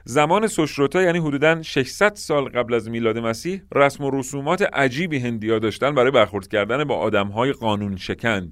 زمان 0.06 0.48
سوشروتا 0.48 1.02
یعنی 1.02 1.20
حدودا 1.20 1.62
600 1.62 2.16
سال 2.16 2.50
قبل 2.50 2.74
از 2.74 2.90
میلاد 2.90 3.18
مسیح 3.18 3.62
رسم 3.76 4.04
و 4.04 4.12
رسومات 4.20 4.62
عجیبی 4.62 5.20
هندیا 5.20 5.60
داشتن 5.60 5.96
برای 5.96 6.12
برخورد 6.12 6.48
کردن 6.48 6.84
با 6.84 6.96
آدمهای 6.96 7.52
قانون 7.52 7.98
شکن. 7.98 8.52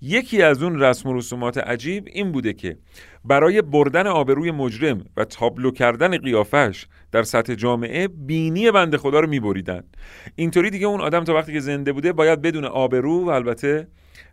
یکی 0.00 0.42
از 0.42 0.62
اون 0.62 0.80
رسم 0.80 1.08
و 1.08 1.14
رسومات 1.14 1.58
عجیب 1.58 2.04
این 2.06 2.32
بوده 2.32 2.52
که 2.52 2.78
برای 3.24 3.62
بردن 3.62 4.06
آبروی 4.06 4.50
مجرم 4.50 5.04
و 5.16 5.24
تابلو 5.24 5.70
کردن 5.70 6.18
قیافش 6.18 6.86
در 7.12 7.22
سطح 7.22 7.54
جامعه 7.54 8.08
بینی 8.08 8.70
بنده 8.70 8.98
خدا 8.98 9.20
رو 9.20 9.28
میبریدن. 9.28 9.82
اینطوری 10.36 10.70
دیگه 10.70 10.86
اون 10.86 11.00
آدم 11.00 11.24
تا 11.24 11.34
وقتی 11.34 11.52
که 11.52 11.60
زنده 11.60 11.92
بوده 11.92 12.12
باید 12.12 12.42
بدون 12.42 12.64
آبرو 12.64 13.24
و 13.24 13.28
البته 13.28 13.88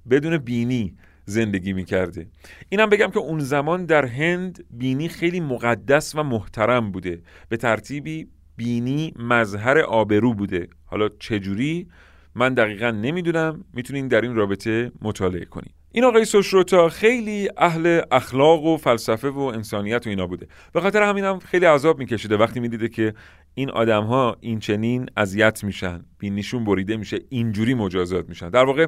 بدون 0.09 0.37
بینی 0.37 0.95
زندگی 1.31 1.73
می‌کرده 1.73 2.27
اینم 2.69 2.89
بگم 2.89 3.11
که 3.11 3.19
اون 3.19 3.39
زمان 3.39 3.85
در 3.85 4.05
هند 4.05 4.65
بینی 4.71 5.07
خیلی 5.09 5.39
مقدس 5.39 6.15
و 6.15 6.23
محترم 6.23 6.91
بوده. 6.91 7.21
به 7.49 7.57
ترتیبی 7.57 8.27
بینی 8.57 9.13
مظهر 9.19 9.79
آبرو 9.79 10.33
بوده. 10.33 10.67
حالا 10.85 11.09
چجوری؟ 11.19 11.87
من 12.35 12.53
دقیقا 12.53 12.91
نمی‌دونم. 12.91 13.65
می‌تونین 13.73 14.07
در 14.07 14.21
این 14.21 14.35
رابطه 14.35 14.91
مطالعه 15.01 15.45
کنید 15.45 15.73
این 15.91 16.03
آقای 16.03 16.25
سوشروتا 16.25 16.89
خیلی 16.89 17.49
اهل 17.57 18.01
اخلاق 18.11 18.63
و 18.63 18.77
فلسفه 18.77 19.29
و 19.29 19.39
انسانیت 19.39 20.07
و 20.07 20.09
اینا 20.09 20.27
بوده. 20.27 20.47
به 20.73 20.81
خاطر 20.81 21.01
همینم 21.03 21.33
هم 21.33 21.39
خیلی 21.39 21.65
عذاب 21.65 21.99
میکشیده. 21.99 22.37
وقتی 22.37 22.59
می‌دیده 22.59 22.87
که 22.87 23.13
این 23.53 23.69
آدم 23.69 24.03
ها 24.03 24.37
این 24.39 24.59
چنین 24.59 25.09
اذیت 25.17 25.63
میشن 25.63 26.05
بینیشون 26.19 26.63
بریده 26.63 26.97
میشه 26.97 27.19
اینجوری 27.29 27.73
مجازات 27.73 28.29
میشن. 28.29 28.49
در 28.49 28.63
واقع 28.63 28.87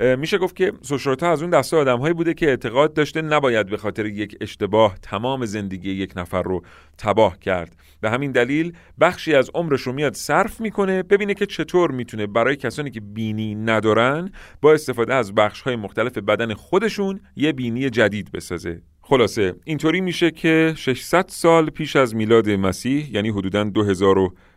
میشه 0.00 0.38
گفت 0.38 0.56
که 0.56 0.72
سوشروتا 0.82 1.30
از 1.32 1.42
اون 1.42 1.50
دسته 1.50 1.76
آدمهایی 1.76 2.14
بوده 2.14 2.34
که 2.34 2.48
اعتقاد 2.48 2.94
داشته 2.94 3.22
نباید 3.22 3.66
به 3.66 3.76
خاطر 3.76 4.06
یک 4.06 4.36
اشتباه 4.40 4.98
تمام 5.02 5.44
زندگی 5.44 5.90
یک 5.90 6.12
نفر 6.16 6.42
رو 6.42 6.62
تباه 6.98 7.38
کرد. 7.38 7.76
به 8.00 8.10
همین 8.10 8.32
دلیل 8.32 8.72
بخشی 9.00 9.34
از 9.34 9.50
عمرش 9.54 9.82
رو 9.82 9.92
میاد 9.92 10.14
صرف 10.14 10.60
می‌کنه 10.60 11.02
ببینه 11.02 11.34
که 11.34 11.46
چطور 11.46 11.90
می‌تونه 11.90 12.26
برای 12.26 12.56
کسانی 12.56 12.90
که 12.90 13.00
بینی 13.00 13.54
ندارن 13.54 14.32
با 14.60 14.72
استفاده 14.72 15.14
از 15.14 15.34
بخش 15.34 15.60
های 15.60 15.76
مختلف 15.76 16.18
بدن 16.18 16.54
خودشون 16.54 17.20
یه 17.36 17.52
بینی 17.52 17.90
جدید 17.90 18.32
بسازه. 18.32 18.82
خلاصه 19.02 19.54
اینطوری 19.64 20.00
میشه 20.00 20.30
که 20.30 20.74
600 20.76 21.24
سال 21.28 21.70
پیش 21.70 21.96
از 21.96 22.14
میلاد 22.14 22.50
مسیح 22.50 23.14
یعنی 23.14 23.28
حدوداً 23.28 23.64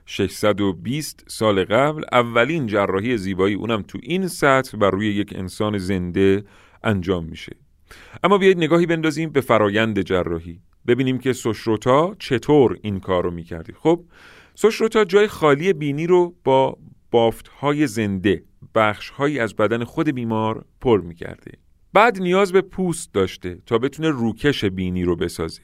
2620 0.07 1.23
سال 1.27 1.65
قبل 1.65 2.03
اولین 2.11 2.67
جراحی 2.67 3.17
زیبایی 3.17 3.55
اونم 3.55 3.81
تو 3.81 3.99
این 4.01 4.27
سطح 4.27 4.77
بر 4.77 4.89
روی 4.89 5.07
یک 5.07 5.33
انسان 5.35 5.77
زنده 5.77 6.43
انجام 6.83 7.25
میشه. 7.25 7.55
اما 8.23 8.37
بیایید 8.37 8.57
نگاهی 8.57 8.85
بندازیم 8.85 9.29
به 9.29 9.41
فرایند 9.41 10.01
جراحی. 10.01 10.59
ببینیم 10.87 11.17
که 11.17 11.33
سوشروتا 11.33 12.15
چطور 12.19 12.77
این 12.81 12.99
کار 12.99 13.23
رو 13.23 13.31
می‌کردی 13.31 13.73
خب 13.73 14.03
سوشروتا 14.55 15.05
جای 15.05 15.27
خالی 15.27 15.73
بینی 15.73 16.07
رو 16.07 16.35
با 16.43 16.77
بافت 17.11 17.47
های 17.47 17.87
زنده 17.87 18.43
بخش 18.75 19.09
هایی 19.09 19.39
از 19.39 19.55
بدن 19.55 19.83
خود 19.83 20.09
بیمار 20.09 20.65
پر 20.81 21.01
می‌کرده. 21.01 21.51
بعد 21.93 22.21
نیاز 22.21 22.51
به 22.51 22.61
پوست 22.61 23.13
داشته 23.13 23.57
تا 23.65 23.77
بتونه 23.77 24.09
روکش 24.09 24.65
بینی 24.65 25.03
رو 25.03 25.15
بسازه. 25.15 25.61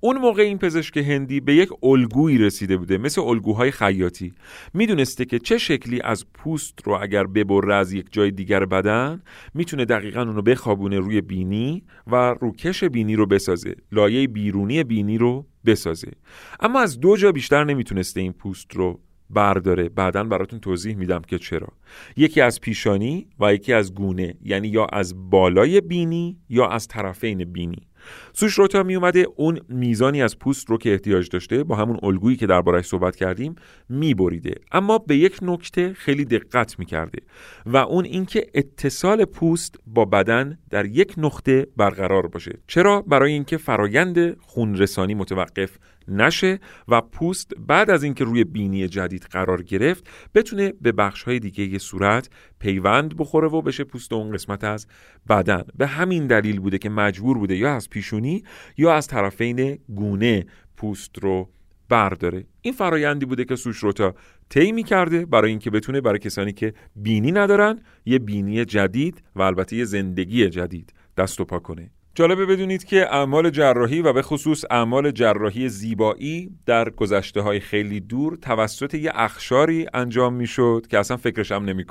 اون 0.00 0.18
موقع 0.18 0.42
این 0.42 0.58
پزشک 0.58 0.96
هندی 0.96 1.40
به 1.40 1.54
یک 1.54 1.68
الگویی 1.82 2.38
رسیده 2.38 2.76
بوده 2.76 2.98
مثل 2.98 3.20
الگوهای 3.20 3.70
خیاطی. 3.70 4.32
می‌دونسته 4.74 5.24
که 5.24 5.38
چه 5.38 5.58
شکلی 5.58 6.00
از 6.00 6.26
پوست 6.34 6.74
رو 6.84 6.98
اگر 7.02 7.26
ببره 7.26 7.74
از 7.74 7.92
یک 7.92 8.06
جای 8.10 8.30
دیگر 8.30 8.64
بدن 8.64 9.22
می‌تونه 9.54 9.84
دقیقا 9.84 10.20
اونو 10.20 10.42
بخوابونه 10.42 10.98
روی 10.98 11.20
بینی 11.20 11.82
و 12.06 12.34
روکش 12.40 12.84
بینی 12.84 13.16
رو 13.16 13.26
بسازه 13.26 13.74
لایه 13.92 14.26
بیرونی 14.26 14.84
بینی 14.84 15.18
رو 15.18 15.46
بسازه. 15.66 16.12
اما 16.60 16.80
از 16.80 17.00
دو 17.00 17.16
جا 17.16 17.32
بیشتر 17.32 17.64
نمی‌تونسته 17.64 18.20
این 18.20 18.32
پوست 18.32 18.76
رو 18.76 19.00
برداره. 19.30 19.88
بعدا 19.88 20.24
براتون 20.24 20.60
توضیح 20.60 20.96
میدم 20.96 21.20
که 21.20 21.38
چرا. 21.38 21.68
یکی 22.16 22.40
از 22.40 22.60
پیشانی 22.60 23.26
و 23.40 23.54
یکی 23.54 23.72
از 23.72 23.94
گونه 23.94 24.34
یعنی 24.42 24.68
یا 24.68 24.86
از 24.86 25.30
بالای 25.30 25.80
بینی 25.80 26.38
یا 26.48 26.68
از 26.68 26.88
طرفین 26.88 27.44
بینی. 27.44 27.88
سوشروتا 28.32 28.82
می 28.82 28.94
اومده 28.94 29.26
اون 29.36 29.60
میزانی 29.68 30.22
از 30.22 30.38
پوست 30.38 30.70
رو 30.70 30.78
که 30.78 30.92
احتیاج 30.92 31.28
داشته 31.28 31.64
با 31.64 31.76
همون 31.76 31.98
الگویی 32.02 32.36
که 32.36 32.46
دربارش 32.46 32.86
صحبت 32.86 33.16
کردیم 33.16 33.54
میبریده. 33.88 34.54
اما 34.72 34.98
به 34.98 35.16
یک 35.16 35.38
نکته 35.42 35.92
خیلی 35.92 36.24
دقت 36.24 36.78
می‌کرده 36.78 37.18
و 37.66 37.76
اون 37.76 38.04
اینکه 38.04 38.46
اتصال 38.54 39.24
پوست 39.24 39.74
با 39.86 40.04
بدن 40.04 40.58
در 40.70 40.86
یک 40.86 41.14
نقطه 41.16 41.66
برقرار 41.76 42.26
باشه. 42.26 42.58
چرا؟ 42.66 43.02
برای 43.02 43.32
اینکه 43.32 43.56
فرایند 43.56 44.36
خونرسانی 44.40 45.14
متوقف 45.14 45.78
نشه 46.08 46.60
و 46.88 47.00
پوست 47.00 47.52
بعد 47.66 47.90
از 47.90 48.02
اینکه 48.02 48.24
روی 48.24 48.44
بینی 48.44 48.88
جدید 48.88 49.22
قرار 49.22 49.62
گرفت 49.62 50.08
بتونه 50.34 50.72
به 50.80 50.92
بخش 50.92 51.22
های 51.22 51.38
دیگه 51.38 51.78
صورت 51.78 52.28
پیوند 52.58 53.16
بخوره 53.16 53.48
و 53.48 53.62
بشه 53.62 53.84
پوست 53.84 54.12
اون 54.12 54.32
قسمت 54.32 54.64
از 54.64 54.86
بدن. 55.28 55.64
به 55.76 55.86
همین 55.86 56.26
دلیل 56.26 56.60
بوده 56.60 56.78
که 56.78 56.88
مجبور 56.88 57.38
بوده 57.38 57.56
یا 57.56 57.74
از 57.74 57.90
پیشونی 57.90 58.44
یا 58.76 58.94
از 58.94 59.06
طرفین 59.06 59.78
گونه 59.88 60.46
پوست 60.76 61.18
رو 61.18 61.50
برداره. 61.88 62.44
این 62.60 62.74
فرایندی 62.74 63.26
بوده 63.26 63.44
که 63.44 63.56
سوشروتا 63.56 64.14
طی 64.48 64.82
کرده 64.82 65.26
برای 65.26 65.50
اینکه 65.50 65.70
بتونه 65.70 66.00
برای 66.00 66.18
کسانی 66.18 66.52
که 66.52 66.74
بینی 66.96 67.32
ندارن 67.32 67.80
یه 68.04 68.18
بینی 68.18 68.64
جدید 68.64 69.22
و 69.36 69.42
البته 69.42 69.76
یه 69.76 69.84
زندگی 69.84 70.48
جدید 70.48 70.92
دست 71.16 71.40
و 71.40 71.44
پا 71.44 71.58
کنه. 71.58 71.90
جالبه 72.16 72.46
بدونید 72.46 72.84
که 72.84 73.14
اعمال 73.14 73.50
جراحی 73.50 74.02
و 74.02 74.12
به 74.12 74.22
خصوص 74.22 74.64
اعمال 74.70 75.10
جراحی 75.10 75.68
زیبایی 75.68 76.50
در 76.66 76.90
گذشته 76.90 77.40
های 77.40 77.60
خیلی 77.60 78.00
دور 78.00 78.36
توسط 78.36 78.94
یه 78.94 79.12
اخشاری 79.14 79.86
انجام 79.94 80.34
می‌شد 80.34 80.86
که 80.90 80.98
اصلا 80.98 81.16
فکرش 81.16 81.52
هم 81.52 81.64
نمی 81.64 81.84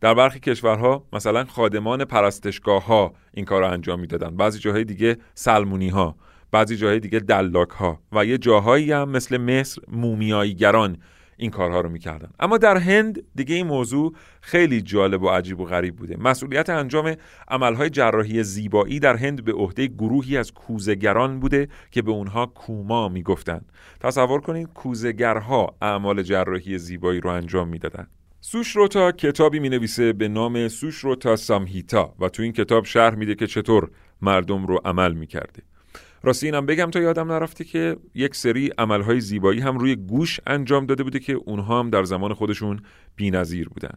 در 0.00 0.14
برخی 0.14 0.40
کشورها 0.40 1.04
مثلا 1.12 1.44
خادمان 1.44 2.04
پرستشگاه 2.04 2.86
ها 2.86 3.14
این 3.34 3.44
کار 3.44 3.60
رو 3.60 3.72
انجام 3.72 4.00
می‌دادن. 4.00 4.36
بعضی 4.36 4.58
جاهای 4.58 4.84
دیگه 4.84 5.16
سلمونی 5.34 5.88
ها 5.88 6.16
بعضی 6.50 6.76
جاهای 6.76 7.00
دیگه 7.00 7.18
دلاک 7.18 7.70
ها 7.70 8.00
و 8.12 8.24
یه 8.24 8.38
جاهایی 8.38 8.92
هم 8.92 9.08
مثل 9.08 9.36
مصر 9.36 9.82
مومیاییگران 9.88 10.96
این 11.38 11.50
کارها 11.50 11.80
رو 11.80 11.88
می‌کردن. 11.88 12.30
اما 12.40 12.58
در 12.58 12.76
هند 12.76 13.22
دیگه 13.34 13.54
این 13.54 13.66
موضوع 13.66 14.14
خیلی 14.40 14.82
جالب 14.82 15.22
و 15.22 15.28
عجیب 15.28 15.60
و 15.60 15.64
غریب 15.64 15.96
بوده. 15.96 16.16
مسئولیت 16.16 16.70
انجام 16.70 17.14
عملهای 17.48 17.90
جراحی 17.90 18.42
زیبایی 18.42 19.00
در 19.00 19.16
هند 19.16 19.44
به 19.44 19.52
عهده 19.52 19.86
گروهی 19.86 20.36
از 20.36 20.52
کوزگران 20.52 21.40
بوده 21.40 21.68
که 21.90 22.02
به 22.02 22.10
اونها 22.10 22.46
کوما 22.46 23.08
می‌گفتن 23.08 23.60
تصور 24.00 24.40
کنید 24.40 24.68
کوزگرها 24.68 25.76
اعمال 25.82 26.22
جراحی 26.22 26.78
زیبایی 26.78 27.20
رو 27.20 27.30
انجام 27.30 27.68
می‌دادن. 27.68 28.06
سوشروتا 28.40 29.12
کتابی 29.12 29.58
می 29.58 29.68
نویسه 29.68 30.12
به 30.12 30.28
نام 30.28 30.68
سوشروتا 30.68 31.36
سامهیتا 31.36 32.14
و 32.20 32.28
تو 32.28 32.42
این 32.42 32.52
کتاب 32.52 32.84
شرح 32.84 33.14
میده 33.14 33.34
که 33.34 33.46
چطور 33.46 33.90
مردم 34.22 34.66
رو 34.66 34.80
عمل 34.84 35.12
می‌کرده. 35.12 35.62
راستی 36.22 36.46
اینم 36.46 36.66
بگم 36.66 36.90
تا 36.90 37.00
یادم 37.00 37.32
نرفته 37.32 37.64
که 37.64 37.96
یک 38.14 38.34
سری 38.34 38.70
عملهای 38.78 39.20
زیبایی 39.20 39.60
هم 39.60 39.78
روی 39.78 39.96
گوش 39.96 40.40
انجام 40.46 40.86
داده 40.86 41.02
بوده 41.02 41.18
که 41.18 41.32
اونها 41.32 41.78
هم 41.78 41.90
در 41.90 42.04
زمان 42.04 42.34
خودشون 42.34 42.80
بی‌نظیر 43.16 43.68
بودن. 43.68 43.94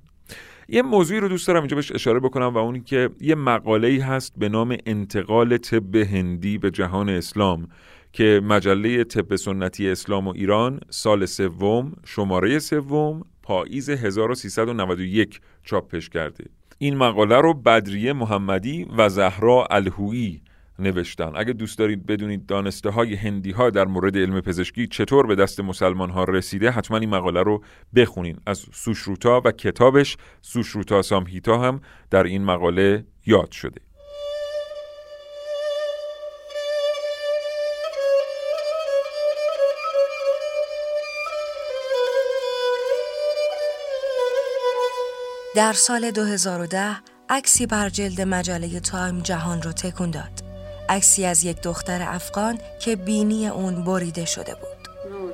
یه 0.69 0.81
موضوعی 0.81 1.19
رو 1.19 1.27
دوست 1.27 1.47
دارم 1.47 1.61
اینجا 1.61 1.75
بهش 1.75 1.91
اشاره 1.91 2.19
بکنم 2.19 2.47
و 2.53 2.57
اون 2.57 2.83
که 2.83 3.09
یه 3.21 3.35
مقاله 3.35 3.87
ای 3.87 3.99
هست 3.99 4.33
به 4.37 4.49
نام 4.49 4.77
انتقال 4.85 5.57
طب 5.57 5.95
هندی 5.95 6.57
به 6.57 6.71
جهان 6.71 7.09
اسلام 7.09 7.67
که 8.13 8.41
مجله 8.43 9.03
طب 9.03 9.35
سنتی 9.35 9.89
اسلام 9.89 10.27
و 10.27 10.33
ایران 10.35 10.79
سال 10.89 11.25
سوم 11.25 11.93
شماره 12.05 12.59
سوم 12.59 13.21
پاییز 13.43 13.89
1391 13.89 15.41
چاپش 15.63 16.09
کرده. 16.09 16.45
این 16.77 16.97
مقاله 16.97 17.37
رو 17.37 17.53
بدریه 17.53 18.13
محمدی 18.13 18.87
و 18.97 19.09
زهرا 19.09 19.67
الهویی 19.71 20.41
نوشتن. 20.79 21.31
اگه 21.35 21.53
دوست 21.53 21.77
دارید 21.77 22.05
بدونید 22.05 22.45
دانسته 22.45 22.89
های 22.89 23.15
هندی 23.15 23.51
ها 23.51 23.69
در 23.69 23.85
مورد 23.85 24.17
علم 24.17 24.41
پزشکی 24.41 24.87
چطور 24.87 25.27
به 25.27 25.35
دست 25.35 25.59
مسلمان 25.59 26.09
ها 26.09 26.23
رسیده 26.23 26.71
حتما 26.71 26.97
این 26.97 27.09
مقاله 27.09 27.43
رو 27.43 27.63
بخونین. 27.95 28.37
از 28.45 28.65
سوشروتا 28.73 29.41
و 29.45 29.51
کتابش 29.51 30.17
سوشروتا 30.41 31.01
سامهیتا 31.01 31.57
هم 31.57 31.81
در 32.09 32.24
این 32.24 32.43
مقاله 32.43 33.05
یاد 33.25 33.51
شده. 33.51 33.81
در 45.55 45.74
سال 45.74 46.11
2010 46.11 46.96
عکسی 47.29 47.65
بر 47.65 47.89
جلد 47.89 48.22
مجله 48.22 48.79
تایم 48.79 49.19
جهان 49.19 49.61
رو 49.61 49.72
تکون 49.72 50.11
داد. 50.11 50.40
عکسی 50.90 51.25
از 51.25 51.45
یک 51.45 51.62
دختر 51.62 52.02
افغان 52.02 52.58
که 52.80 52.97
بینی 52.97 53.49
اون 53.49 53.84
بریده 53.84 54.25
شده 54.25 54.54
بود. 54.54 54.76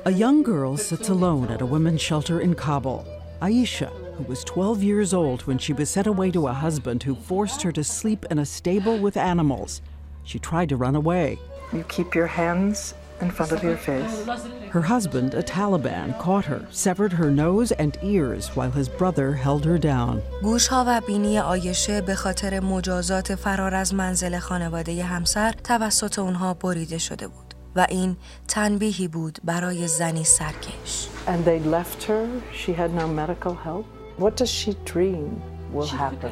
A 0.05 0.11
young 0.11 0.43
girl 0.43 0.75
sits 0.75 1.09
alone 1.09 1.47
at 1.49 1.61
a 1.61 1.65
women's 1.65 2.01
shelter 2.01 2.41
in 2.41 2.53
Kabul. 2.55 3.05
Aisha, 3.41 3.89
who 4.17 4.23
was 4.23 4.43
12 4.43 4.83
years 4.83 5.13
old 5.13 5.41
when 5.47 5.57
she 5.57 5.73
was 5.73 5.89
sent 5.89 6.07
away 6.07 6.29
to 6.31 6.47
a 6.47 6.53
husband 6.53 7.03
who 7.03 7.15
forced 7.15 7.61
her 7.61 7.71
to 7.71 7.83
sleep 7.83 8.25
in 8.31 8.39
a 8.39 8.45
stable 8.45 8.97
with 8.97 9.15
animals. 9.17 9.81
She 10.23 10.39
tried 10.39 10.69
to 10.69 10.77
run 10.77 10.95
away. 10.95 11.39
You 11.71 11.83
keep 11.95 12.13
your 12.15 12.27
hands 12.27 12.93
in 13.21 13.31
front 13.31 13.51
of 13.51 13.63
your 13.63 13.77
face. 13.77 14.25
Her 14.69 14.81
husband, 14.81 15.33
a 15.33 15.43
Taliban, 15.43 16.17
caught 16.19 16.45
her, 16.45 16.61
severed 16.71 17.13
her 17.13 17.29
nose 17.31 17.71
and 17.71 17.97
ears 18.01 18.43
while 18.55 18.71
his 18.71 18.89
brother 18.89 19.33
held 19.33 19.65
her 19.65 19.77
down. 19.77 20.21
گوشها 20.43 20.85
و 20.87 21.01
بینی 21.07 21.39
آیشه 21.39 22.01
به 22.01 22.15
خاطر 22.15 22.59
مجازات 22.59 23.35
فرار 23.35 23.75
از 23.75 23.93
منزل 23.93 24.39
خانواده 24.39 25.03
همسر 25.03 25.51
توسط 25.51 26.19
اونها 26.19 26.53
بریده 26.53 26.97
شده 26.97 27.27
بود 27.27 27.53
و 27.75 27.87
این 27.89 28.17
تنبیهی 28.47 29.07
بود 29.07 29.39
برای 29.43 29.87
زنی 29.87 30.23
سرکش. 30.23 31.07
And 31.27 31.45
they 31.45 31.59
left 31.59 32.03
her. 32.03 32.27
She 32.53 32.73
had 32.73 32.93
no 32.93 33.07
medical 33.07 33.53
help. 33.53 33.85
What 34.17 34.35
does 34.35 34.51
she 34.51 34.71
dream 34.85 35.41
will 35.73 35.87
happen? 35.87 36.31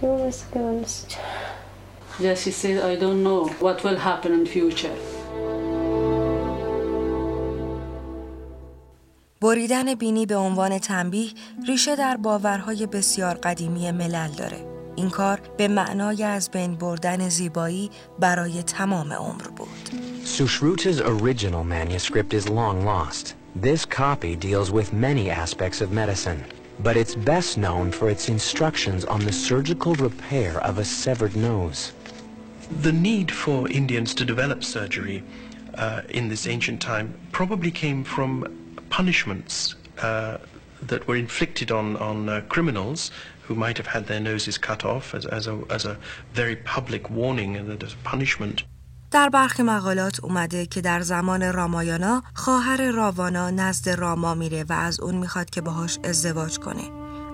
She 0.00 0.06
was 0.06 0.44
ghost. 0.54 1.18
Yes, 2.20 2.42
she 2.42 2.50
said, 2.50 2.76
I 2.92 2.94
don't 3.04 3.22
know 3.28 3.48
what 3.64 3.82
will 3.84 3.96
happen 4.10 4.32
in 4.38 4.44
future. 4.46 4.96
بریدن 9.47 9.95
بینی 9.95 10.25
به 10.25 10.35
عنوان 10.35 10.79
تنبیه 10.79 11.31
ریشه 11.67 11.95
در 11.95 12.17
باورهای 12.17 12.87
بسیار 12.87 13.35
قدیمی 13.35 13.91
ملل 13.91 14.31
داره. 14.31 14.65
این 14.95 15.09
کار 15.09 15.39
به 15.57 15.67
معنای 15.67 16.23
از 16.23 16.51
بین 16.51 16.75
بردن 16.75 17.29
زیبایی 17.29 17.91
برای 18.19 18.63
تمام 18.63 19.13
عمر 19.13 19.47
بود. 19.55 19.89
Sushruta's 20.25 20.99
original 20.99 21.63
manuscript 21.63 22.33
is 22.33 22.49
long 22.49 22.85
lost. 22.85 23.35
This 23.61 23.85
copy 23.85 24.35
deals 24.35 24.69
with 24.71 24.93
many 24.93 25.29
aspects 25.29 25.81
of 25.81 25.91
medicine, 25.91 26.43
but 26.83 26.95
it's 26.97 27.15
best 27.15 27.57
known 27.57 27.91
for 27.91 28.09
its 28.09 28.27
instructions 28.27 29.05
on 29.05 29.19
the 29.19 29.35
surgical 29.47 29.93
repair 30.07 30.53
of 30.69 30.77
a 30.77 30.85
severed 31.03 31.35
nose. 31.49 31.79
The 32.81 32.95
need 33.07 33.31
for 33.31 33.59
Indians 33.79 34.13
to 34.19 34.23
develop 34.25 34.59
surgery 34.75 35.23
uh, 35.77 36.01
in 36.09 36.27
this 36.31 36.43
ancient 36.55 36.79
time 36.81 37.07
probably 37.31 37.71
came 37.83 38.03
from 38.03 38.31
punishments 38.97 39.55
uh, 40.01 40.37
that 40.89 41.01
were 41.07 41.19
inflicted 41.25 41.69
on, 41.79 41.87
on 42.09 42.17
uh, 42.29 42.33
criminals 42.53 42.99
who 43.45 43.53
might 43.63 43.77
have 43.81 43.89
had 43.95 44.03
their 44.11 44.23
noses 44.31 44.55
cut 44.69 44.81
off 44.93 45.05
as, 45.17 45.25
as, 45.37 45.43
a, 45.47 45.55
as 45.77 45.83
a 45.85 45.95
very 46.39 46.57
public 46.75 47.03
warning 47.19 47.51
and 47.59 47.83
as 47.87 47.93
a 47.93 48.01
punishment. 48.11 48.63
در 49.11 49.29
برخی 49.29 49.63
مقالات 49.63 50.23
اومده 50.23 50.65
که 50.65 50.81
در 50.81 51.01
زمان 51.01 51.53
رامایانا 51.53 52.23
خواهر 52.33 52.91
راوانا 52.91 53.49
نزد 53.49 53.89
راما 53.89 54.33
میره 54.33 54.63
و 54.69 54.73
از 54.73 54.99
اون 54.99 55.15
می‌خواد 55.15 55.49
که 55.49 55.61
باهاش 55.61 55.99
ازدواج 56.03 56.59
کنه 56.59 56.83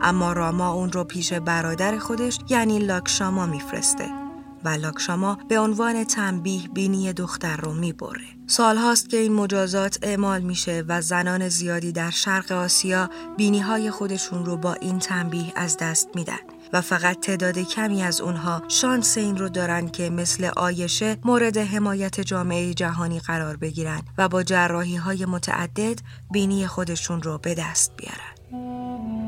اما 0.02 0.34
راما 0.34 0.72
اون 0.72 0.92
رو 0.92 1.04
پیش 1.04 1.34
برادر 1.34 1.98
خودش 1.98 2.40
یعنی 2.50 2.80
لاکشاما 2.80 3.46
میفرسته 3.46 4.23
و 4.66 4.70
لاکشاما 4.70 5.38
به 5.50 5.60
عنوان 5.60 6.04
تنبیه 6.04 6.68
بینی 6.68 7.14
دختر 7.14 7.58
رو 7.58 7.74
می‌بره. 7.74 8.22
سال 8.48 8.78
هاست 8.78 9.10
که 9.10 9.18
این 9.18 9.34
مجازات 9.34 10.00
اعمال 10.02 10.42
میشه 10.42 10.84
و 10.88 11.02
زنان 11.02 11.50
زیادی 11.50 11.92
در 11.92 12.10
شرق 12.10 12.52
آسیا 12.52 13.10
بینی 13.38 13.60
های 13.60 13.92
خودشون 13.92 14.46
رو 14.46 14.58
با 14.58 14.74
این 14.74 15.00
تنبیه 15.00 15.54
از 15.56 15.78
دست 15.78 16.08
میدن. 16.16 16.40
و 16.74 16.82
فقط 16.82 17.20
تعداد 17.20 17.58
کمی 17.58 18.04
از 18.04 18.22
اونها 18.22 18.64
شانس 18.68 19.18
این 19.18 19.38
رو 19.38 19.50
دارن 19.50 19.90
که 19.90 20.10
مثل 20.10 20.50
آیشه 20.58 21.18
مورد 21.26 21.58
حمایت 21.58 22.22
جامعه 22.22 22.74
جهانی 22.74 23.20
قرار 23.20 23.58
بگیرن 23.58 24.02
و 24.18 24.30
با 24.30 24.44
جراحی 24.44 24.96
های 24.96 25.26
متعدد 25.26 26.00
بینی 26.32 26.68
خودشون 26.68 27.22
رو 27.22 27.38
به 27.38 27.56
دست 27.56 27.92
بیارن. 27.98 29.23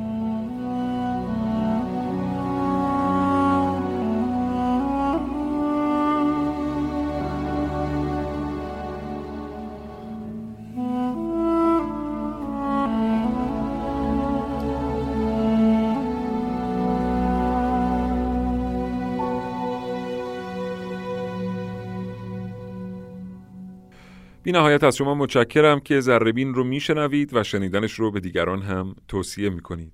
بی 24.45 24.51
نهایت 24.51 24.83
از 24.83 24.95
شما 24.95 25.15
متشکرم 25.15 25.79
که 25.79 25.99
زربین 25.99 26.53
رو 26.53 26.63
میشنوید 26.63 27.29
و 27.33 27.43
شنیدنش 27.43 27.93
رو 27.93 28.11
به 28.11 28.19
دیگران 28.19 28.61
هم 28.61 28.95
توصیه 29.07 29.49
می‌کنید. 29.49 29.91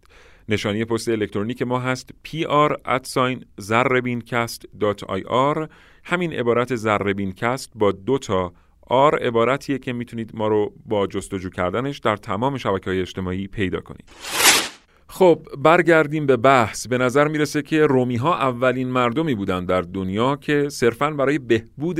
نشانی 0.49 0.85
پست 0.85 1.09
الکترونیک 1.09 1.61
ما 1.61 1.79
هست 1.79 2.09
pr 2.27 2.75
زربینکست.ir 3.57 5.67
همین 6.03 6.33
عبارت 6.33 6.75
زربینکست 6.75 7.71
با 7.75 7.91
دو 7.91 8.17
تا 8.17 8.53
آر 8.87 9.19
عبارتیه 9.19 9.77
که 9.77 9.93
می‌تونید 9.93 10.31
ما 10.33 10.47
رو 10.47 10.73
با 10.85 11.07
جستجو 11.07 11.49
کردنش 11.49 11.99
در 11.99 12.17
تمام 12.17 12.57
شبکه 12.57 12.89
های 12.89 13.01
اجتماعی 13.01 13.47
پیدا 13.47 13.79
کنید. 13.79 14.09
خب 15.13 15.47
برگردیم 15.58 16.26
به 16.26 16.38
بحث. 16.38 16.88
به 16.88 16.97
نظر 16.97 17.28
می‌رسه 17.28 17.62
که 17.62 17.86
رومی 17.86 18.15
ها 18.15 18.38
اولین 18.38 18.89
مردمی 18.89 19.36
بودند 19.36 19.67
در 19.67 19.82
دنیا 19.82 20.36
که 20.36 20.69
صرفا 20.69 21.12
برای 21.12 21.39
بهبود 21.39 22.00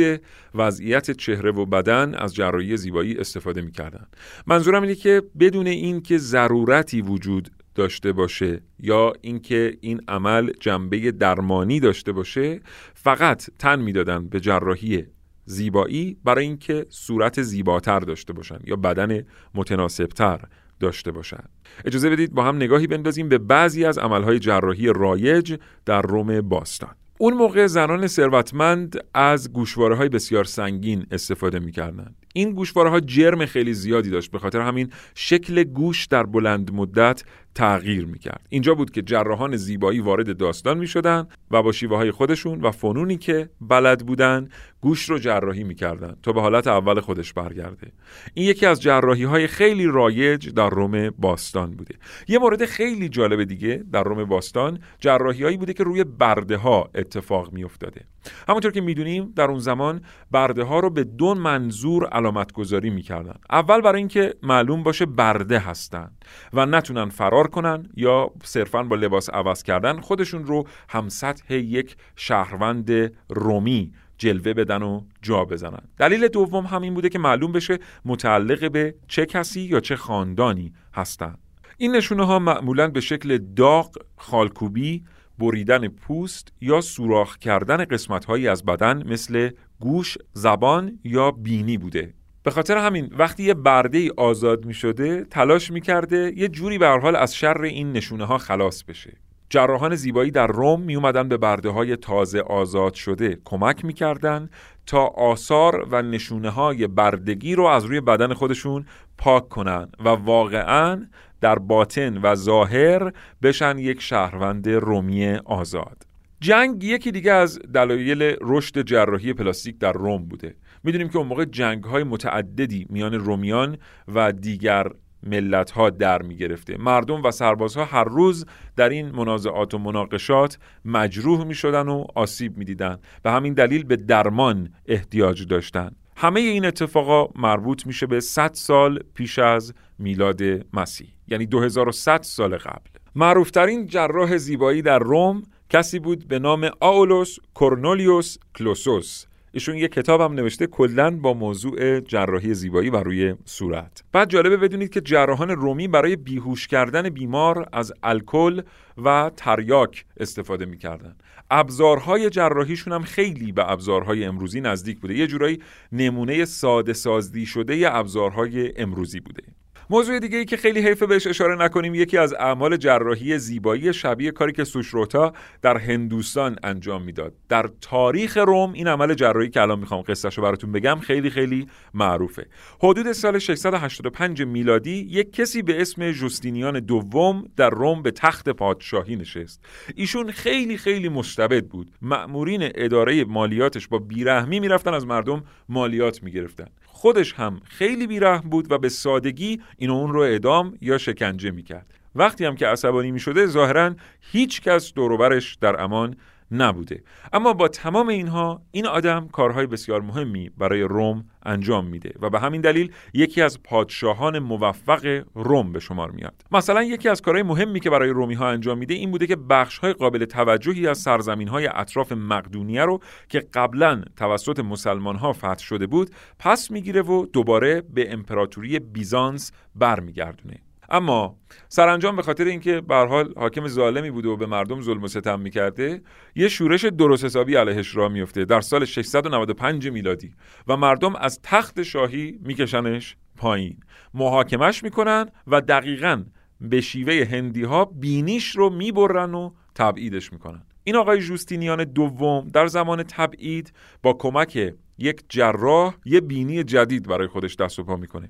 وضعیت 0.56 1.12
چهره 1.12 1.52
و 1.52 1.65
بدن 1.65 2.15
از 2.15 2.36
جراحی 2.36 2.78
زیبایی 2.78 3.17
استفاده 3.17 3.62
می‌کردن 3.62 4.08
منظورم 4.47 4.82
اینه 4.82 4.95
که 4.95 5.24
بدون 5.39 5.67
این 5.67 6.02
که 6.02 6.17
ضرورتی 6.17 7.02
وجود 7.02 7.50
داشته 7.76 8.12
باشه 8.12 8.62
یا 8.80 9.13
اینکه 9.21 9.78
این 9.82 10.02
عمل 10.08 10.52
جنبه 10.60 11.12
درمانی 11.12 11.80
داشته 11.80 12.12
باشه 12.12 12.60
فقط 12.93 13.50
تن 13.60 13.80
می‌دادن 13.80 14.28
به 14.28 14.39
جراحی 14.39 15.06
زیبایی 15.45 16.17
برای 16.24 16.45
اینکه 16.45 16.86
صورت 16.89 17.41
زیباتر 17.41 18.00
داشته 18.00 18.34
باشن 18.34 18.60
یا 18.65 18.76
بدن 18.76 19.24
متناسبتر. 19.56 20.39
داشته 20.82 21.12
باشند. 21.12 21.50
اجازه 21.86 22.10
بدید 22.10 22.34
با 22.34 22.44
هم 22.44 22.56
نگاهی 22.56 22.88
بندازیم 22.88 23.30
به 23.30 23.38
بعضی 23.38 23.86
از 23.86 23.98
عملهای 23.98 24.39
جراحی 24.39 24.88
رایج 24.88 25.58
در 25.86 26.02
روم 26.02 26.41
باستان. 26.41 26.96
اون 27.17 27.34
موقع 27.34 27.67
زنان 27.67 28.08
ثروتمند 28.08 28.98
از 29.13 29.54
گوشواره 29.54 29.96
های 29.96 30.10
بسیار 30.10 30.44
سنگین 30.44 31.06
استفاده 31.12 31.60
می‌کردند. 31.60 32.15
این 32.34 32.52
گوشواره 32.52 32.89
ها 32.89 33.00
جرم 33.00 33.46
خیلی 33.46 33.74
زیادی 33.74 34.10
داشت 34.10 34.32
به 34.32 34.39
خاطر 34.39 34.62
همین 34.62 34.89
شکل 35.15 35.63
گوش 35.63 36.06
در 36.06 36.24
بلند 36.24 36.74
مدت 36.74 37.24
تغییر 37.55 38.05
می‌کرد. 38.05 38.45
اینجا 38.49 38.75
بود 38.75 38.91
که 38.91 39.01
جراحان 39.01 39.55
زیبایی 39.55 39.99
وارد 39.99 40.37
داستان 40.37 40.77
می‌شدن 40.77 41.27
و 41.51 41.63
با 41.63 41.71
شیوه 41.71 41.97
های 41.97 42.11
خودشون 42.11 42.61
و 42.61 42.71
فنونی 42.71 43.17
که 43.17 43.49
بلد 43.61 44.05
بودن 44.05 44.49
گوش 44.81 45.09
رو 45.09 45.19
جراحی 45.19 45.63
می‌کردن 45.63 46.15
تا 46.23 46.31
به 46.31 46.41
حالت 46.41 46.67
اول 46.67 46.99
خودش 46.99 47.33
برگرده. 47.33 47.91
این 48.33 48.49
یکی 48.49 48.65
از 48.65 48.81
جراحی 48.81 49.23
های 49.23 49.47
خیلی 49.47 49.85
رایج 49.85 50.49
در 50.49 50.69
روم 50.69 51.09
باستان 51.09 51.71
بوده. 51.71 51.95
یه 52.27 52.39
مورد 52.39 52.65
خیلی 52.65 53.09
جالب 53.09 53.43
دیگه 53.43 53.83
در 53.91 54.03
روم 54.03 54.25
باستان 54.25 54.79
جراحی 54.99 55.43
هایی 55.43 55.57
بوده 55.57 55.73
که 55.73 55.83
روی 55.83 56.03
برده 56.03 56.57
ها 56.57 56.89
اتفاق 56.95 57.53
میافتاده. 57.53 58.01
همونطور 58.47 58.71
که 58.71 58.81
می‌دونیم 58.81 59.33
در 59.35 59.45
اون 59.45 59.59
زمان 59.59 60.01
برده 60.31 60.63
ها 60.63 60.79
رو 60.79 60.89
به 60.89 61.03
دو 61.03 61.35
منظور 61.35 62.07
علامت 62.07 62.51
گذاری 62.51 62.89
می‌کردن. 62.89 63.35
اول 63.51 63.81
برای 63.81 63.97
اینکه 63.97 64.33
معلوم 64.43 64.83
باشه 64.83 65.05
برده 65.05 65.59
هستن 65.59 66.11
و 66.53 66.65
نتونن 66.65 67.09
فرار 67.09 67.40
کنن 67.47 67.89
یا 67.95 68.32
صرفا 68.43 68.84
با 68.84 68.95
لباس 68.95 69.30
عوض 69.30 69.63
کردن 69.63 69.99
خودشون 69.99 70.45
رو 70.45 70.67
هم 70.89 71.10
سطح 71.10 71.54
یک 71.54 71.95
شهروند 72.15 73.13
رومی 73.30 73.91
جلوه 74.17 74.54
بدن 74.54 74.82
و 74.82 75.01
جا 75.21 75.45
بزنن. 75.45 75.82
دلیل 75.97 76.27
دوم 76.27 76.65
همین 76.65 76.93
بوده 76.93 77.10
که 77.10 77.19
معلوم 77.19 77.51
بشه 77.51 77.80
متعلق 78.06 78.71
به 78.71 78.95
چه 79.08 79.25
کسی 79.25 79.62
یا 79.62 79.80
چه 79.80 79.95
خاندانی 79.95 80.73
هستند 80.93 81.38
این 81.77 81.95
نشونه 81.95 82.25
ها 82.25 82.39
معمولا 82.39 82.88
به 82.88 83.01
شکل 83.01 83.38
داغ، 83.38 83.97
خالکوبی، 84.17 85.04
بریدن 85.39 85.88
پوست 85.88 86.54
یا 86.62 86.82
سوراخ 86.82 87.38
کردن 87.38 87.86
قسمت 87.86 88.25
هایی 88.25 88.47
از 88.47 88.65
بدن 88.65 89.08
مثل 89.08 89.49
گوش، 89.80 90.17
زبان 90.34 90.99
یا 91.04 91.32
بینی 91.32 91.77
بوده. 91.77 92.13
به 92.43 92.51
خاطر 92.51 92.77
همین 92.77 93.10
وقتی 93.17 93.43
یه 93.43 93.54
برده 93.54 93.97
ای 93.97 94.12
آزاد 94.17 94.65
می 94.65 94.73
شده 94.73 95.23
تلاش 95.23 95.71
می 95.71 95.82
کرده 95.82 96.34
یه 96.36 96.47
جوری 96.47 96.77
به 96.77 96.88
حال 96.88 97.15
از 97.15 97.36
شر 97.36 97.62
این 97.62 97.91
نشونه 97.91 98.25
ها 98.25 98.38
خلاص 98.38 98.84
بشه. 98.84 99.13
جراحان 99.49 99.95
زیبایی 99.95 100.32
در 100.32 100.47
روم 100.47 100.82
می 100.82 100.95
اومدن 100.95 101.30
به 101.30 101.38
برده 101.38 101.69
های 101.69 101.95
تازه 101.95 102.39
آزاد 102.39 102.93
شده 102.93 103.38
کمک 103.45 103.86
می 103.86 103.93
کردن 103.93 104.49
تا 104.86 105.06
آثار 105.06 105.88
و 105.91 106.01
نشونه 106.01 106.49
های 106.49 106.88
بردگی 106.88 107.56
رو 107.56 107.65
از 107.65 107.86
روی 107.86 108.01
بدن 108.01 108.34
خودشون 108.34 108.86
پاک 109.17 109.49
کنن 109.49 109.89
و 109.99 110.10
واقعا 110.10 111.08
در 111.41 111.60
باطن 111.60 112.17
و 112.17 112.36
ظاهر 112.36 113.12
بشن 113.43 113.77
یک 113.77 114.01
شهروند 114.01 114.69
رومی 114.69 115.36
آزاد. 115.36 116.06
جنگ 116.39 116.84
یکی 116.84 117.12
دیگه 117.12 117.32
از 117.32 117.60
دلایل 117.60 118.36
رشد 118.41 118.82
جراحی 118.82 119.34
پلاستیک 119.34 119.77
در 119.77 119.93
روم 119.93 120.23
بوده. 120.23 120.56
می‌دونیم 120.84 121.10
که 121.10 121.17
اون 121.17 121.28
موقع 121.28 121.46
جنگ 121.46 121.84
های 121.84 122.04
متعددی 122.04 122.88
میان 122.89 123.13
رومیان 123.13 123.78
و 124.08 124.32
دیگر 124.32 124.88
ملت 125.24 125.72
ها 125.72 125.89
در 125.89 126.22
می 126.22 126.36
گرفته 126.36 126.78
مردم 126.78 127.24
و 127.24 127.32
سربازها 127.32 127.86
هر 127.86 128.04
روز 128.04 128.46
در 128.76 128.89
این 128.89 129.12
منازعات 129.12 129.74
و 129.74 129.78
مناقشات 129.78 130.58
مجروح 130.86 131.44
می 131.44 131.56
شدن 131.56 131.88
و 131.88 132.06
آسیب 132.15 132.58
می 132.58 132.65
دیدن 132.65 132.98
به 133.24 133.32
همین 133.32 133.54
دلیل 133.54 133.84
به 133.84 133.96
درمان 133.96 134.70
احتیاج 134.86 135.48
داشتن. 135.48 135.91
همه 136.17 136.39
این 136.39 136.65
اتفاقا 136.65 137.34
مربوط 137.41 137.88
میشه 137.88 138.06
به 138.06 138.20
100 138.20 138.52
سال 138.54 139.00
پیش 139.13 139.39
از 139.39 139.74
میلاد 140.00 140.41
مسیح 140.74 141.08
یعنی 141.28 141.46
2100 141.46 142.22
سال 142.22 142.58
قبل. 142.58 142.89
معروفترین 143.15 143.88
جراح 143.88 144.38
زیبایی 144.38 144.82
در 144.82 145.00
روم 145.00 145.44
کسی 145.70 146.00
بود 146.00 146.28
به 146.28 146.39
نام 146.39 146.70
آولوس 146.80 147.38
کورنولیوس 147.54 148.38
کلوسوس. 148.56 149.26
ایشون 149.53 149.77
یه 149.77 149.87
کتاب 149.87 150.21
هم 150.21 150.33
نوشته 150.33 150.67
کلا 150.67 151.17
با 151.17 151.33
موضوع 151.33 151.99
جراحی 151.99 152.53
زیبایی 152.53 152.89
و 152.89 152.95
روی 152.95 153.35
صورت. 153.45 154.03
بعد 154.11 154.29
جالبه 154.29 154.57
بدونید 154.57 154.89
که 154.89 155.01
جراحان 155.01 155.49
رومی 155.49 155.87
برای 155.87 156.15
بیهوش 156.15 156.67
کردن 156.67 157.09
بیمار 157.09 157.69
از 157.73 157.93
الکل 158.03 158.61
و 158.97 159.31
تریاک 159.37 160.05
استفاده 160.17 160.65
می‌کردن. 160.65 161.15
ابزارهای 161.51 162.29
جراحیشون 162.29 162.93
هم 162.93 163.01
خیلی 163.01 163.51
به 163.51 163.71
ابزارهای 163.71 164.25
امروزی 164.25 164.61
نزدیک 164.61 164.99
بوده. 164.99 165.13
یه 165.13 165.27
جورایی 165.27 165.59
نمونه 165.91 166.45
ساده 166.45 166.93
سازی 166.93 167.45
شده 167.45 167.95
ابزارهای 167.95 168.73
امروزی 168.77 169.19
بوده. 169.19 169.43
موضوع 169.91 170.19
دیگه 170.19 170.38
ای 170.38 170.45
که 170.45 170.58
خیلی 170.58 170.88
حیفه 170.88 171.06
بهش 171.06 171.27
اشاره 171.27 171.56
نکنیم 171.56 171.95
یکی 171.95 172.17
از 172.17 172.34
اعمال 172.34 172.77
جراحی 172.77 173.38
زیبایی 173.38 173.93
شبیه 173.93 174.32
کاری 174.32 174.51
که 174.51 174.63
سوشروتا 174.63 175.34
در 175.62 175.77
هندوستان 175.77 176.56
انجام 176.63 177.04
می‌داد. 177.04 177.34
در 177.49 177.69
تاریخ 177.82 178.38
روم 178.38 178.73
این 178.73 178.88
عمل 178.88 179.13
جراحی 179.13 179.49
که 179.49 179.62
الان 179.62 179.80
می‌خوام 179.80 180.01
قصهش 180.01 180.38
رو 180.38 180.43
براتون 180.43 180.71
بگم 180.71 180.99
خیلی 180.99 181.30
خیلی 181.30 181.67
معروفه. 181.93 182.45
حدود 182.80 183.12
سال 183.12 183.39
685 183.39 184.41
میلادی 184.41 185.08
یک 185.10 185.34
کسی 185.34 185.62
به 185.62 185.82
اسم 185.82 186.12
جوستینیان 186.12 186.80
دوم 186.80 187.45
در 187.58 187.69
روم 187.69 188.01
به 188.01 188.12
تخت 188.12 188.49
پادشاهی 188.49 189.15
نشست. 189.15 189.65
ایشون 189.95 190.32
خیلی 190.32 190.77
خیلی 190.77 191.10
مستبد 191.10 191.65
بود. 191.65 191.91
مأمورین 192.01 192.71
اداره 192.75 193.23
مالیاتش 193.23 193.88
با 193.88 193.97
بیرحمی 193.97 194.60
می‌رفتن 194.60 194.93
از 194.93 195.06
مردم 195.06 195.43
مالیات 195.69 196.23
می‌گرفتن. 196.23 196.67
خودش 197.01 197.33
هم 197.33 197.61
خیلی 197.63 198.07
بیرحم 198.07 198.49
بود 198.49 198.71
و 198.71 198.77
به 198.77 198.89
سادگی 198.89 199.61
این 199.77 199.89
اون 199.89 200.13
رو 200.13 200.19
اعدام 200.19 200.77
یا 200.81 200.97
شکنجه 200.97 201.51
می‌کرد. 201.51 201.85
وقتی 202.15 202.45
هم 202.45 202.55
که 202.55 202.67
عصبانی 202.67 203.11
می 203.11 203.19
شده 203.19 203.45
ظاهرا 203.45 203.95
هیچ 204.31 204.61
کس 204.61 204.93
دوروبرش 204.93 205.55
در 205.55 205.81
امان 205.81 206.15
نبوده. 206.51 207.03
اما 207.33 207.53
با 207.53 207.67
تمام 207.67 208.07
اینها 208.07 208.61
این 208.71 208.87
آدم 208.87 209.27
کارهای 209.27 209.65
بسیار 209.67 210.01
مهمی 210.01 210.49
برای 210.57 210.81
روم 210.81 211.25
انجام 211.43 211.87
میده 211.87 212.13
و 212.21 212.29
به 212.29 212.39
همین 212.39 212.61
دلیل 212.61 212.91
یکی 213.13 213.41
از 213.41 213.63
پادشاهان 213.63 214.39
موفق 214.39 215.23
روم 215.35 215.71
به 215.71 215.79
شمار 215.79 216.11
میاد. 216.11 216.45
مثلا 216.51 216.83
یکی 216.83 217.09
از 217.09 217.21
کارهای 217.21 217.43
مهمی 217.43 217.79
که 217.79 217.89
برای 217.89 218.09
رومی 218.09 218.33
ها 218.33 218.49
انجام 218.49 218.77
میده 218.77 218.93
این 218.93 219.11
بوده 219.11 219.27
که 219.27 219.35
بخش 219.35 219.77
های 219.77 219.93
قابل 219.93 220.25
توجهی 220.25 220.87
از 220.87 220.97
سرزمین 220.97 221.47
های 221.47 221.69
اطراف 221.73 222.11
مقدونیه 222.11 222.85
رو 222.85 222.99
که 223.29 223.39
قبلا 223.53 224.01
توسط 224.17 224.59
مسلمان 224.59 225.15
ها 225.15 225.33
فتح 225.33 225.63
شده 225.63 225.87
بود 225.87 226.11
پس 226.39 226.71
می‌گیره 226.71 227.01
و 227.01 227.25
دوباره 227.25 227.81
به 227.81 228.13
امپراتوری 228.13 228.79
بیزانس 228.79 229.51
برمیگردونه. 229.75 230.70
اما 230.91 231.38
سرانجام 231.69 232.15
به 232.15 232.21
خاطر 232.21 232.45
اینکه 232.45 232.82
به 232.82 232.95
حال 232.95 233.34
حاکم 233.38 233.67
ظالمی 233.67 234.12
بوده 234.12 234.30
و 234.30 234.36
به 234.36 234.45
مردم 234.45 234.82
ظلم 234.82 235.04
و 235.04 235.08
ستم 235.08 235.39
می‌کرده 235.39 236.01
یه 236.36 236.47
شورش 236.47 236.86
درست 236.86 237.25
حسابی 237.25 237.56
علیهش 237.56 237.95
راه 237.95 238.12
میفته 238.12 238.45
در 238.45 238.62
سال 238.62 238.86
695 238.86 239.88
میلادی 239.88 240.34
و 240.67 240.77
مردم 240.77 241.15
از 241.15 241.39
تخت 241.43 241.84
شاهی 241.84 242.39
میکشنش 242.41 243.15
پایین. 243.38 243.77
محاکمش 244.13 244.84
می‌کنن 244.84 245.25
و 245.47 245.62
دقیقا 245.62 246.23
به 246.62 246.82
شیوه 246.82 247.27
هندی 247.32 247.63
ها 247.63 247.86
بینیش 247.86 248.56
رو 248.56 248.69
می‌برن 248.69 249.36
و 249.36 249.51
تبعیدش 249.75 250.34
می‌کنن. 250.34 250.63
این 250.84 250.95
آقای 250.95 251.19
جوستینیان 251.21 251.84
دوم 251.84 252.47
در 252.47 252.67
زمان 252.67 253.04
تبعید 253.04 253.73
با 254.04 254.13
کمک 254.13 254.73
یک 254.97 255.23
جراح 255.30 255.95
یه 256.06 256.21
بینی 256.21 256.63
جدید 256.63 257.08
برای 257.08 257.27
خودش 257.27 257.56
دست 257.56 257.80
و 257.80 257.84
پا 257.84 257.95
می‌کنه. 257.95 258.30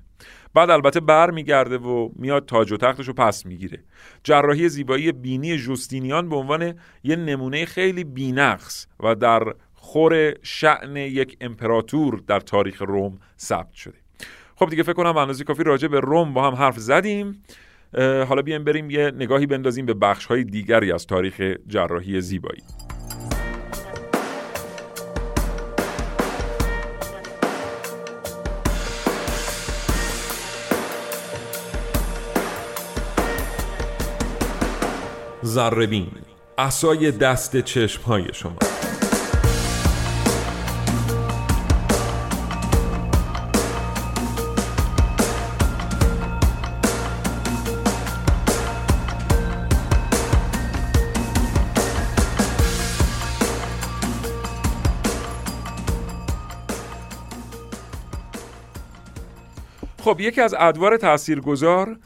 بعد 0.54 0.70
البته 0.70 1.00
بر 1.00 1.30
میگرده 1.30 1.78
و 1.78 2.08
میاد 2.16 2.46
تاج 2.46 2.72
و 2.72 2.76
تختش 2.76 3.08
رو 3.08 3.14
پس 3.14 3.46
می‌گیره. 3.46 3.84
جراحی 4.24 4.68
زیبایی 4.68 5.12
بینی 5.12 5.56
جوستینیان 5.56 6.28
به 6.28 6.36
عنوان 6.36 6.74
یه 7.04 7.16
نمونه 7.16 7.64
خیلی 7.64 8.04
بینقص 8.04 8.86
و 9.00 9.14
در 9.14 9.42
خور 9.74 10.34
شعن 10.42 10.96
یک 10.96 11.36
امپراتور 11.40 12.22
در 12.26 12.40
تاریخ 12.40 12.82
روم 12.82 13.18
ثبت 13.38 13.72
شده. 13.72 13.98
خب 14.56 14.70
دیگه 14.70 14.82
فکر 14.82 14.92
کنم 14.92 15.16
اندازه 15.16 15.44
کافی 15.44 15.64
راجع 15.64 15.88
به 15.88 16.00
روم 16.00 16.34
با 16.34 16.46
هم 16.46 16.54
حرف 16.54 16.78
زدیم. 16.78 17.42
حالا 18.28 18.42
بیایم 18.42 18.64
بریم 18.64 18.90
یه 18.90 19.12
نگاهی 19.16 19.46
بندازیم 19.46 19.86
به 19.86 19.94
بخش 19.94 20.26
های 20.26 20.44
دیگری 20.44 20.92
از 20.92 21.06
تاریخ 21.06 21.54
جراحی 21.66 22.20
زیبایی. 22.20 22.62
زربین 35.42 36.10
اسای 36.58 37.10
دست 37.10 37.56
چشم 37.56 38.02
های 38.02 38.24
شما. 38.32 38.56
خب 60.04 60.20
یکی 60.20 60.40
از 60.40 60.54
ادوار 60.58 60.96
تاثیرگذار 60.96 61.96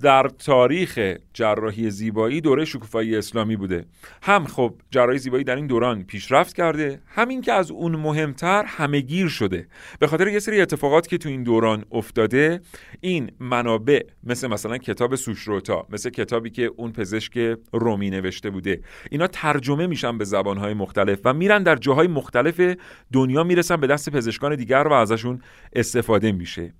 در 0.00 0.28
تاریخ 0.28 1.16
جراحی 1.34 1.90
زیبایی 1.90 2.40
دوره 2.40 2.64
شکوفایی 2.64 3.16
اسلامی 3.16 3.56
بوده. 3.56 3.84
هم 4.22 4.44
خب 4.44 4.74
جراحی 4.90 5.18
زیبایی 5.18 5.44
در 5.44 5.56
این 5.56 5.66
دوران 5.66 6.04
پیشرفت 6.04 6.56
کرده 6.56 7.00
همین 7.06 7.40
که 7.40 7.52
از 7.52 7.70
اون 7.70 7.96
مهمتر 7.96 8.64
همهگیر 8.66 9.28
شده. 9.28 9.66
به 9.98 10.06
خاطر 10.06 10.28
یه 10.28 10.38
سری 10.38 10.60
اتفاقات 10.60 11.06
که 11.06 11.18
تو 11.18 11.28
این 11.28 11.42
دوران 11.42 11.84
افتاده 11.92 12.60
این 13.00 13.30
منابع 13.40 14.00
مثل 14.24 14.48
مثلا 14.48 14.78
کتاب 14.78 15.14
سوشروتا 15.14 15.86
مثل 15.90 16.10
کتابی 16.10 16.50
که 16.50 16.70
اون 16.76 16.92
پزشک 16.92 17.58
رومی 17.72 18.10
نوشته 18.10 18.50
بوده 18.50 18.80
اینا 19.10 19.26
ترجمه 19.26 19.86
میشن 19.86 20.18
به 20.18 20.24
زبانهای 20.24 20.74
مختلف 20.74 21.18
و 21.24 21.34
میرن 21.34 21.62
در 21.62 21.76
جاهای 21.76 22.06
مختلف 22.06 22.76
دنیا 23.12 23.44
می‌رسن 23.44 23.76
به 23.76 23.86
دست 23.86 24.10
پزشکان 24.10 24.56
دیگر 24.56 24.86
و 24.90 24.92
ازشون 24.92 25.42
استفاده 25.72 26.32
میشه. 26.32 26.72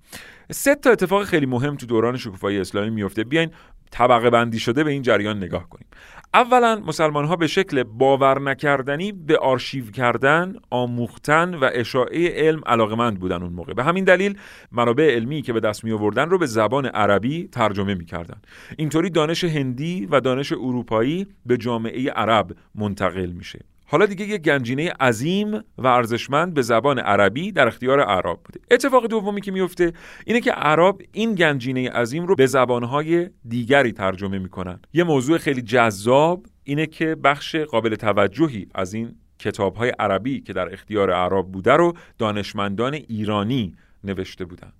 سه 0.51 0.75
تا 0.75 0.89
اتفاق 0.91 1.23
خیلی 1.23 1.45
مهم 1.45 1.75
تو 1.75 1.85
دوران 1.85 2.17
شکوفایی 2.17 2.59
اسلامی 2.59 2.89
میفته. 2.89 3.23
بیاین 3.23 3.49
طبقه 3.91 4.29
بندی 4.29 4.59
شده 4.59 4.83
به 4.83 4.91
این 4.91 5.01
جریان 5.01 5.37
نگاه 5.37 5.69
کنیم. 5.69 5.87
اولا 6.33 6.81
مسلمان 6.85 7.25
ها 7.25 7.35
به 7.35 7.47
شکل 7.47 7.83
باور 7.83 8.41
نکردنی 8.41 9.11
به 9.11 9.37
آرشیو 9.37 9.91
کردن 9.91 10.55
آموختن 10.69 11.55
و 11.55 11.69
اشاعه 11.73 12.47
علم 12.47 12.61
علاقمند 12.65 13.19
بودن 13.19 13.43
اون 13.43 13.53
موقع. 13.53 13.73
به 13.73 13.83
همین 13.83 14.03
دلیل 14.03 14.37
منابع 14.71 15.15
علمی 15.15 15.41
که 15.41 15.53
به 15.53 15.59
دست 15.59 15.83
می 15.83 15.91
آوردن 15.91 16.29
رو 16.29 16.37
به 16.37 16.45
زبان 16.45 16.85
عربی 16.85 17.47
ترجمه 17.47 17.95
می‌کردن. 17.95 18.41
اینطوری 18.77 19.09
دانش 19.09 19.43
هندی 19.43 20.05
و 20.05 20.19
دانش 20.19 20.51
اروپایی 20.51 21.27
به 21.45 21.57
جامعه 21.57 22.09
عرب 22.09 22.55
منتقل 22.75 23.31
میشه. 23.31 23.59
حالا 23.85 24.05
دیگه 24.05 24.25
یک 24.25 24.41
گنجینه 24.41 24.89
عظیم 24.89 25.53
و 25.77 25.87
ارزشمند 25.87 26.53
به 26.53 26.61
زبان 26.61 26.99
عربی 26.99 27.51
در 27.51 27.67
اختیار 27.67 27.99
عرب 27.99 28.39
بوده. 28.45 28.59
اتفاق 28.71 29.07
دومی 29.07 29.41
که 29.41 29.51
میفته 29.51 29.93
اینه 30.25 30.41
که 30.41 30.51
عرب 30.51 30.97
این 31.11 31.35
گنجینه 31.35 31.89
عظیم 31.89 32.27
رو 32.27 32.35
به 32.35 32.45
زبانهای 32.45 33.29
دیگری 33.47 33.91
ترجمه 33.91 34.39
می‌کنن. 34.39 34.79
یه 34.93 35.03
موضوع 35.03 35.37
خیلی 35.37 35.61
جذاب 35.61 36.45
اینه 36.63 36.85
که 36.85 37.15
بخش 37.15 37.55
قابل 37.55 37.95
توجهی 37.95 38.67
از 38.75 38.93
این 38.93 39.15
کتابهای 39.39 39.89
عربی 39.99 40.41
که 40.41 40.53
در 40.53 40.73
اختیار 40.73 41.11
عرب 41.11 41.45
بوده 41.45 41.73
رو 41.73 41.93
دانشمندان 42.17 42.93
ایرانی 42.93 43.75
نوشته 44.03 44.45
بودن. 44.45 44.71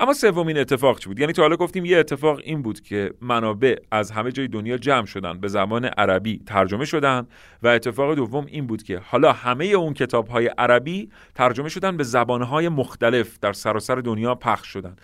اما 0.00 0.12
سومین 0.12 0.58
اتفاق 0.58 0.98
چی 0.98 1.08
بود؟ 1.08 1.20
یعنی 1.20 1.32
تا 1.32 1.42
حالا 1.42 1.56
گفتیم 1.56 1.84
یه 1.84 1.98
اتفاق 1.98 2.40
این 2.44 2.62
بود 2.62 2.80
که 2.80 3.14
منابع 3.20 3.76
از 3.90 4.10
همه 4.10 4.32
جای 4.32 4.48
دنیا 4.48 4.76
جمع 4.76 5.06
شدن 5.06 5.40
به 5.40 5.48
زبان 5.48 5.84
عربی 5.84 6.42
ترجمه 6.46 6.84
شدن 6.84 7.26
و 7.62 7.68
اتفاق 7.68 8.14
دوم 8.14 8.46
این 8.46 8.66
بود 8.66 8.82
که 8.82 8.98
حالا 8.98 9.32
همه 9.32 9.64
اون 9.64 9.94
کتاب 9.94 10.28
های 10.28 10.46
عربی 10.46 11.10
ترجمه 11.34 11.68
شدن 11.68 11.96
به 11.96 12.04
زبان 12.04 12.42
های 12.42 12.68
مختلف 12.68 13.38
در 13.38 13.52
سراسر 13.52 13.94
دنیا 13.94 14.34
پخش 14.34 14.68
شدن. 14.68 14.96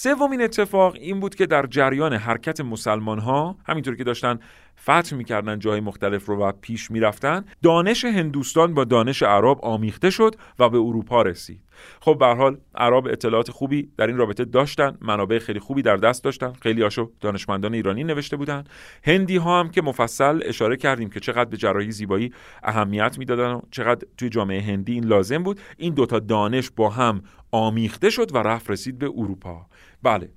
سومین 0.00 0.42
اتفاق 0.42 0.94
این 0.94 1.20
بود 1.20 1.34
که 1.34 1.46
در 1.46 1.66
جریان 1.66 2.12
حرکت 2.12 2.60
مسلمان 2.60 3.18
ها 3.18 3.56
همینطور 3.66 3.96
که 3.96 4.04
داشتن 4.04 4.38
فتح 4.82 5.16
می‌کردن 5.16 5.58
جای 5.58 5.80
مختلف 5.80 6.26
رو 6.26 6.36
و 6.36 6.52
پیش 6.60 6.90
می‌رفتن 6.90 7.44
دانش 7.62 8.04
هندوستان 8.04 8.74
با 8.74 8.84
دانش 8.84 9.22
عرب 9.22 9.58
آمیخته 9.62 10.10
شد 10.10 10.34
و 10.58 10.68
به 10.68 10.78
اروپا 10.78 11.22
رسید. 11.22 11.60
خب 12.00 12.16
به 12.18 12.26
حال 12.26 12.58
عرب 12.74 13.06
اطلاعات 13.06 13.50
خوبی 13.50 13.88
در 13.96 14.06
این 14.06 14.16
رابطه 14.16 14.44
داشتن 14.44 14.98
منابع 15.00 15.38
خیلی 15.38 15.60
خوبی 15.60 15.82
در 15.82 15.96
دست 15.96 16.24
داشتن. 16.24 16.52
خیلی 16.52 16.82
هاشو 16.82 17.10
دانشمندان 17.20 17.74
ایرانی 17.74 18.04
نوشته 18.04 18.36
بودن. 18.36 18.64
هندی 19.04 19.36
ها 19.36 19.60
هم 19.60 19.70
که 19.70 19.82
مفصل 19.82 20.40
اشاره 20.44 20.76
کردیم 20.76 21.10
که 21.10 21.20
چقدر 21.20 21.50
به 21.50 21.56
جراحی 21.56 21.90
زیبایی 21.90 22.32
اهمیت 22.62 23.18
می‌دادن 23.18 23.50
و 23.50 23.60
چقدر 23.70 24.06
توی 24.16 24.28
جامعه 24.28 24.62
هندی 24.62 24.92
این 24.92 25.04
لازم 25.04 25.42
بود. 25.42 25.60
این 25.76 25.94
دوتا 25.94 26.18
دانش 26.18 26.70
با 26.76 26.90
هم 26.90 27.22
آمیخته 27.50 28.10
شد 28.10 28.34
و 28.34 28.38
رفت 28.38 28.70
رسید 28.70 28.98
به 28.98 29.06
اروپا. 29.06 29.66
بله. 30.02 30.30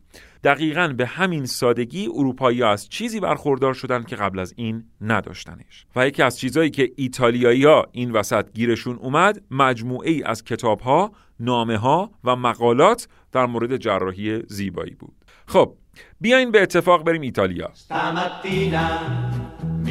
دقیقا 0.44 0.88
به 0.88 1.06
همین 1.06 1.46
سادگی 1.46 2.08
اروپایی 2.08 2.64
از 2.64 2.90
چیزی 2.90 3.20
برخوردار 3.20 3.74
شدن 3.74 4.04
که 4.04 4.16
قبل 4.16 4.40
از 4.40 4.54
این 4.58 4.84
نداشتنش. 5.02 5.86
و 5.96 6.08
یکی 6.08 6.24
از 6.24 6.40
چیزهایی 6.40 6.70
که 6.70 6.92
ایتالیایی 6.96 7.66
ها 7.66 7.86
این 7.92 8.12
وسط 8.12 8.54
گیرشون 8.54 8.96
اومد 8.96 9.42
مجموعه 9.52 10.12
ای 10.12 10.24
از 10.24 10.44
کتاب 10.44 10.80
ها 10.80 11.12
نامه 11.40 11.78
ها 11.78 12.12
و 12.24 12.36
مقالات 12.36 13.08
در 13.32 13.46
مورد 13.46 13.78
جراحی 13.78 14.42
زیبایی 14.48 14.94
بود. 14.94 15.16
خب 15.48 15.76
بیاین 16.22 16.52
به 16.52 16.62
اتفاق 16.62 17.04
بریم 17.04 17.22
ایتالیا. 17.22 17.72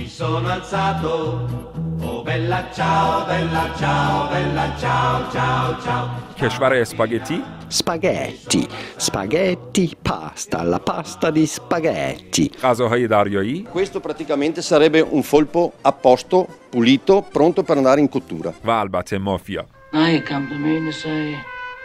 Mi 0.01 0.09
sono 0.09 0.49
alzato, 0.49 1.75
oh 2.01 2.23
bella 2.23 2.71
ciao, 2.73 3.27
bella 3.27 3.71
ciao, 3.77 4.31
bella 4.31 4.73
ciao, 4.79 5.31
ciao, 5.31 5.79
ciao. 5.83 6.09
Keshware 6.37 6.87
spaghetti? 6.87 7.45
Spaghetti, 7.67 8.67
spaghetti, 8.97 9.95
pasta, 10.01 10.63
la 10.63 10.81
pasta 10.81 11.31
di 11.31 11.45
spaghetti. 11.45 12.49
Caso 12.49 12.87
Haidarioi? 12.87 13.67
Questo 13.71 14.01
praticamente 14.01 14.63
sarebbe 14.63 15.03
un 15.03 15.23
folpo 15.23 15.75
a 15.83 15.93
posto, 15.93 16.49
pulito, 16.71 17.21
pronto 17.21 17.63
per 17.63 17.77
andare 17.77 18.01
in 18.01 18.09
cottura. 18.09 18.55
Valbate, 18.63 19.17
te 19.17 19.19
mofia. 19.19 19.67
you 19.93 20.23
come 20.23 20.49
to 20.49 20.55
me 20.55 20.79
and 20.79 20.91
say, 20.95 21.37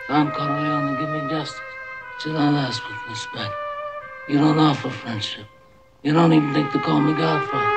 Don 0.07 0.31
Corleone, 0.31 0.95
give 0.97 1.09
me 1.09 1.19
justice. 1.27 1.59
You 2.25 2.31
don't 2.31 2.55
ask 2.55 2.81
with 2.87 3.09
respect. 3.09 3.51
You 4.29 4.39
don't 4.39 4.57
offer 4.57 4.89
friendship. 4.89 5.47
You 6.01 6.13
don't 6.13 6.31
even 6.31 6.53
think 6.53 6.71
to 6.71 6.79
call 6.79 7.01
me 7.01 7.11
Godfather. 7.11 7.74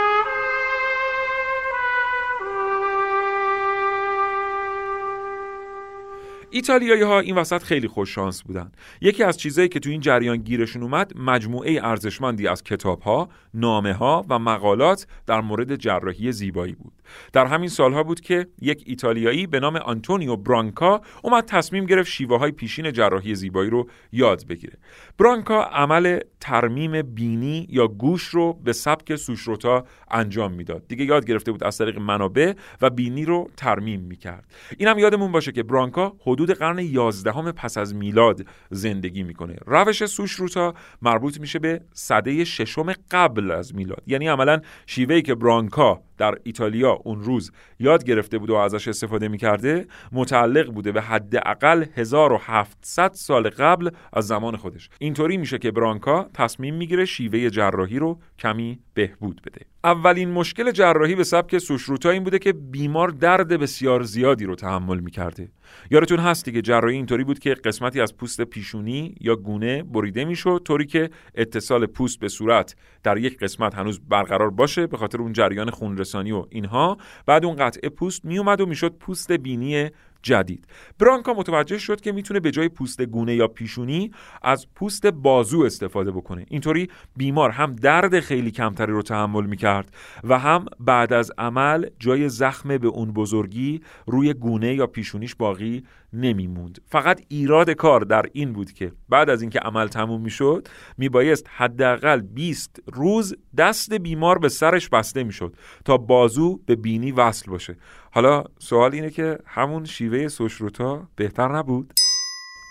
ایتالیایی 6.58 7.02
ها 7.02 7.20
این 7.20 7.34
وسط 7.34 7.62
خیلی 7.62 7.88
خوش 7.88 8.14
شانس 8.14 8.42
بودن. 8.42 8.72
یکی 9.00 9.22
از 9.22 9.38
چیزایی 9.38 9.68
که 9.68 9.80
تو 9.80 9.90
این 9.90 10.00
جریان 10.00 10.36
گیرشون 10.36 10.82
اومد 10.82 11.12
مجموعه 11.16 11.80
ارزشمندی 11.82 12.48
از 12.48 12.62
کتاب 12.62 13.00
ها، 13.00 13.28
نامه 13.54 13.92
ها 13.92 14.26
و 14.28 14.38
مقالات 14.38 15.06
در 15.26 15.40
مورد 15.40 15.76
جراحی 15.76 16.32
زیبایی 16.32 16.72
بود. 16.72 16.92
در 17.32 17.46
همین 17.46 17.68
سالها 17.68 18.02
بود 18.02 18.20
که 18.20 18.46
یک 18.60 18.82
ایتالیایی 18.86 19.46
به 19.46 19.60
نام 19.60 19.76
آنتونیو 19.76 20.36
برانکا 20.36 21.00
اومد 21.22 21.44
تصمیم 21.44 21.86
گرفت 21.86 22.10
شیوه 22.10 22.38
های 22.38 22.50
پیشین 22.50 22.92
جراحی 22.92 23.34
زیبایی 23.34 23.70
رو 23.70 23.88
یاد 24.12 24.46
بگیره. 24.46 24.78
برانکا 25.18 25.62
عمل 25.62 26.20
ترمیم 26.40 27.02
بینی 27.02 27.66
یا 27.70 27.88
گوش 27.88 28.22
رو 28.22 28.52
به 28.52 28.72
سبک 28.72 29.16
سوشروتا 29.16 29.84
انجام 30.10 30.52
می‌داد. 30.52 30.88
دیگه 30.88 31.04
یاد 31.04 31.26
گرفته 31.26 31.52
بود 31.52 31.64
از 31.64 31.78
طریق 31.78 31.98
منابع 31.98 32.52
و 32.80 32.90
بینی 32.90 33.24
رو 33.24 33.50
ترمیم 33.56 34.00
می‌کرد. 34.00 34.44
اینم 34.78 34.98
یادمون 34.98 35.32
باشه 35.32 35.52
که 35.52 35.62
برانکا 35.62 36.16
حدود 36.20 36.50
قرن 36.50 36.78
11 36.78 37.52
پس 37.52 37.78
از 37.78 37.94
میلاد 37.94 38.46
زندگی 38.70 39.22
می‌کنه. 39.22 39.56
روش 39.66 40.06
سوشروتا 40.06 40.74
مربوط 41.02 41.40
میشه 41.40 41.58
به 41.58 41.80
صده 41.92 42.44
ششم 42.44 42.92
قبل 43.10 43.50
از 43.50 43.74
میلاد. 43.74 44.02
یعنی 44.06 44.28
عملا 44.28 44.60
شیوهی 44.86 45.22
که 45.22 45.34
برانکا 45.34 46.02
در 46.18 46.34
ایتالیا 46.42 46.92
اون 46.92 47.22
روز 47.22 47.52
یاد 47.78 48.04
گرفته 48.04 48.38
بود 48.38 48.50
و 48.50 48.54
ازش 48.54 48.88
استفاده 48.88 49.28
می‌کرده 49.28 49.86
متعلق 50.12 50.70
بوده 50.72 50.92
به 50.92 51.02
حداقل 51.02 51.84
1700 51.94 53.12
سال 53.12 53.50
قبل 53.50 53.90
از 54.12 54.26
زمان 54.26 54.56
خودش. 54.56 54.90
اینطوری 54.98 55.36
میشه 55.36 55.58
که 55.58 55.70
برانکا 55.70 56.30
تصمیم 56.34 56.74
می‌گیره 56.74 57.04
شیوه 57.04 57.50
جراحی 57.50 57.98
رو 57.98 58.18
کمی 58.38 58.78
بهبود 58.94 59.42
بده. 59.46 59.60
اولین 59.84 60.30
مشکل 60.30 60.70
جراحی 60.70 61.14
به 61.14 61.24
سبک 61.24 61.58
سوشروتا 61.58 62.10
این 62.10 62.24
بوده 62.24 62.38
که 62.38 62.52
بیمار 62.52 63.08
درد 63.08 63.48
بسیار 63.48 64.02
زیادی 64.02 64.44
رو 64.44 64.54
تحمل 64.54 65.00
می‌کرده. 65.00 65.48
یادتون 65.90 66.18
هست 66.18 66.44
دیگه 66.44 66.62
جراحی 66.62 66.96
اینطوری 66.96 67.24
بود 67.24 67.38
که 67.38 67.54
قسمتی 67.54 68.00
از 68.00 68.16
پوست 68.16 68.40
پیشونی 68.40 69.14
یا 69.20 69.36
گونه 69.36 69.82
بریده 69.82 70.24
می‌شد 70.24 70.62
طوری 70.64 70.86
که 70.86 71.10
اتصال 71.34 71.86
پوست 71.86 72.20
به 72.20 72.28
صورت 72.28 72.76
در 73.02 73.18
یک 73.18 73.38
قسمت 73.38 73.74
هنوز 73.74 74.00
برقرار 74.08 74.50
باشه 74.50 74.86
به 74.86 74.96
خاطر 74.96 75.18
اون 75.18 75.32
جریان 75.32 75.70
خونرسانی 76.08 76.32
و 76.32 76.46
اینها. 76.50 76.96
بعد 77.26 77.44
اون 77.44 77.56
قطعه 77.56 77.88
پوست 77.88 78.24
میومد 78.24 78.60
و 78.60 78.66
می‌شد 78.66 78.94
پوست 78.98 79.32
بینی 79.32 79.90
جدید. 80.22 80.66
برانکا 80.98 81.34
متوجه 81.34 81.78
شد 81.78 82.00
که 82.00 82.12
می‌تونه 82.12 82.40
به 82.40 82.50
جای 82.50 82.68
پوست 82.68 83.02
گونه 83.02 83.34
یا 83.34 83.48
پیشونی 83.48 84.10
از 84.42 84.66
پوست 84.74 85.06
بازو 85.06 85.60
استفاده 85.60 86.10
بکنه. 86.10 86.46
اینطوری 86.48 86.88
بیمار 87.16 87.50
هم 87.50 87.76
درد 87.76 88.20
خیلی 88.20 88.50
کمتری 88.50 88.92
رو 88.92 89.02
تحمل 89.02 89.46
می‌کرد 89.46 89.92
و 90.24 90.38
هم 90.38 90.66
بعد 90.80 91.12
از 91.12 91.32
عمل 91.38 91.86
جای 91.98 92.28
زخم 92.28 92.78
به 92.78 92.88
اون 92.88 93.12
بزرگی 93.12 93.80
روی 94.06 94.34
گونه 94.34 94.74
یا 94.74 94.86
پیشونیش 94.86 95.34
باقی 95.34 95.82
نمیموند 96.12 96.78
فقط 96.86 97.20
ایراد 97.28 97.70
کار 97.70 98.00
در 98.00 98.26
این 98.32 98.52
بود 98.52 98.72
که 98.72 98.92
بعد 99.08 99.30
از 99.30 99.40
اینکه 99.42 99.58
عمل 99.58 99.88
تموم 99.88 100.20
می‌شد 100.20 100.68
میبایست 100.98 101.46
حداقل 101.50 102.20
20 102.20 102.82
روز 102.92 103.34
دست 103.56 103.94
بیمار 103.94 104.38
به 104.38 104.48
سرش 104.48 104.88
بسته 104.88 105.24
می‌شد 105.24 105.56
تا 105.84 105.96
بازو 105.96 106.60
به 106.66 106.76
بینی 106.76 107.12
وصل 107.12 107.50
باشه 107.50 107.76
حالا 108.10 108.44
سوال 108.58 108.94
اینه 108.94 109.10
که 109.10 109.38
همون 109.46 109.84
شیوه 109.84 110.28
سوشروتا 110.28 111.08
بهتر 111.16 111.56
نبود؟ 111.56 111.92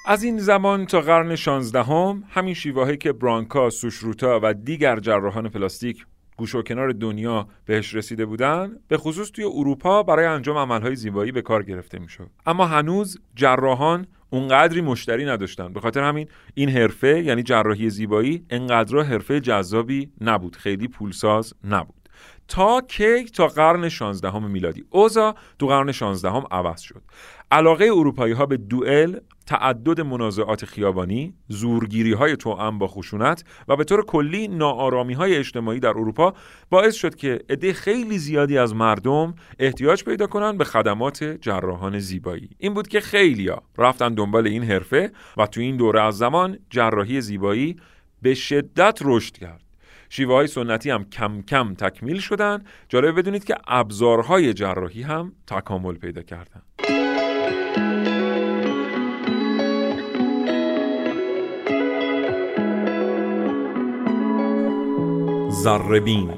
از 0.07 0.23
این 0.23 0.37
زمان 0.37 0.85
تا 0.85 1.01
قرن 1.01 1.35
16 1.35 1.83
هم 1.83 2.23
همین 2.29 2.53
شیوه 2.53 2.95
که 2.95 3.13
برانکا، 3.13 3.69
سوشروتا 3.69 4.39
و 4.43 4.53
دیگر 4.53 4.99
جراحان 4.99 5.49
پلاستیک 5.49 6.05
گوش 6.37 6.55
و 6.55 6.61
کنار 6.61 6.91
دنیا 6.91 7.47
بهش 7.65 7.95
رسیده 7.95 8.25
بودن 8.25 8.79
به 8.87 8.97
خصوص 8.97 9.31
توی 9.31 9.43
اروپا 9.43 10.03
برای 10.03 10.25
انجام 10.25 10.57
عملهای 10.57 10.95
زیبایی 10.95 11.31
به 11.31 11.41
کار 11.41 11.63
گرفته 11.63 11.99
می‌شد. 11.99 12.29
اما 12.45 12.65
هنوز 12.65 13.19
جراحان 13.35 14.07
اونقدری 14.29 14.81
مشتری 14.81 15.25
نداشتن. 15.25 15.73
به 15.73 15.79
خاطر 15.79 16.03
همین 16.03 16.27
این 16.53 16.69
حرفه 16.69 17.23
یعنی 17.23 17.43
جراحی 17.43 17.89
زیبایی 17.89 18.45
انقدر 18.49 18.99
حرفه 18.99 19.39
جذابی 19.39 20.11
نبود. 20.21 20.55
خیلی 20.55 20.87
پولساز 20.87 21.53
نبود. 21.63 22.09
تا 22.47 22.81
کی؟ 22.81 23.23
تا 23.23 23.47
قرن 23.47 23.89
16 23.89 24.39
میلادی. 24.39 24.85
اوزا 24.89 25.35
تو 25.59 25.67
قرن 25.67 25.91
16 25.91 26.29
هم 26.29 26.43
عوض 26.51 26.81
شد. 26.81 27.01
علاقه 27.51 27.85
اروپایی 27.85 28.33
ها 28.33 28.45
به 28.45 28.57
دوئل 28.57 29.19
تعدد 29.45 30.01
منازعات 30.01 30.65
خیابانی، 30.65 31.33
زورگیری 31.47 32.13
های 32.13 32.35
توأم 32.35 32.77
با 32.79 32.87
خشونت 32.87 33.43
و 33.67 33.75
به 33.75 33.83
طور 33.83 34.05
کلی 34.05 34.47
ناآرامی 34.47 35.13
های 35.13 35.35
اجتماعی 35.35 35.79
در 35.79 35.89
اروپا 35.89 36.33
باعث 36.69 36.95
شد 36.95 37.15
که 37.15 37.39
عده 37.49 37.73
خیلی 37.73 38.17
زیادی 38.17 38.57
از 38.57 38.75
مردم 38.75 39.35
احتیاج 39.59 40.03
پیدا 40.03 40.27
کنند 40.27 40.57
به 40.57 40.63
خدمات 40.63 41.23
جراحان 41.23 41.99
زیبایی. 41.99 42.49
این 42.57 42.73
بود 42.73 42.87
که 42.87 42.99
خیلیا 42.99 43.63
رفتن 43.77 44.13
دنبال 44.13 44.47
این 44.47 44.63
حرفه 44.63 45.11
و 45.37 45.45
تو 45.45 45.61
این 45.61 45.77
دوره 45.77 46.01
از 46.01 46.17
زمان 46.17 46.59
جراحی 46.69 47.21
زیبایی 47.21 47.75
به 48.21 48.33
شدت 48.33 48.99
رشد 49.03 49.33
کرد. 49.37 49.63
شیوه 50.09 50.33
های 50.33 50.47
سنتی 50.47 50.89
هم 50.89 51.03
کم 51.03 51.41
کم 51.41 51.73
تکمیل 51.73 52.19
شدن 52.19 52.63
جالب 52.89 53.17
بدونید 53.17 53.43
که 53.43 53.55
ابزارهای 53.67 54.53
جراحی 54.53 55.01
هم 55.01 55.31
تکامل 55.47 55.95
پیدا 55.95 56.21
زربین 65.63 66.29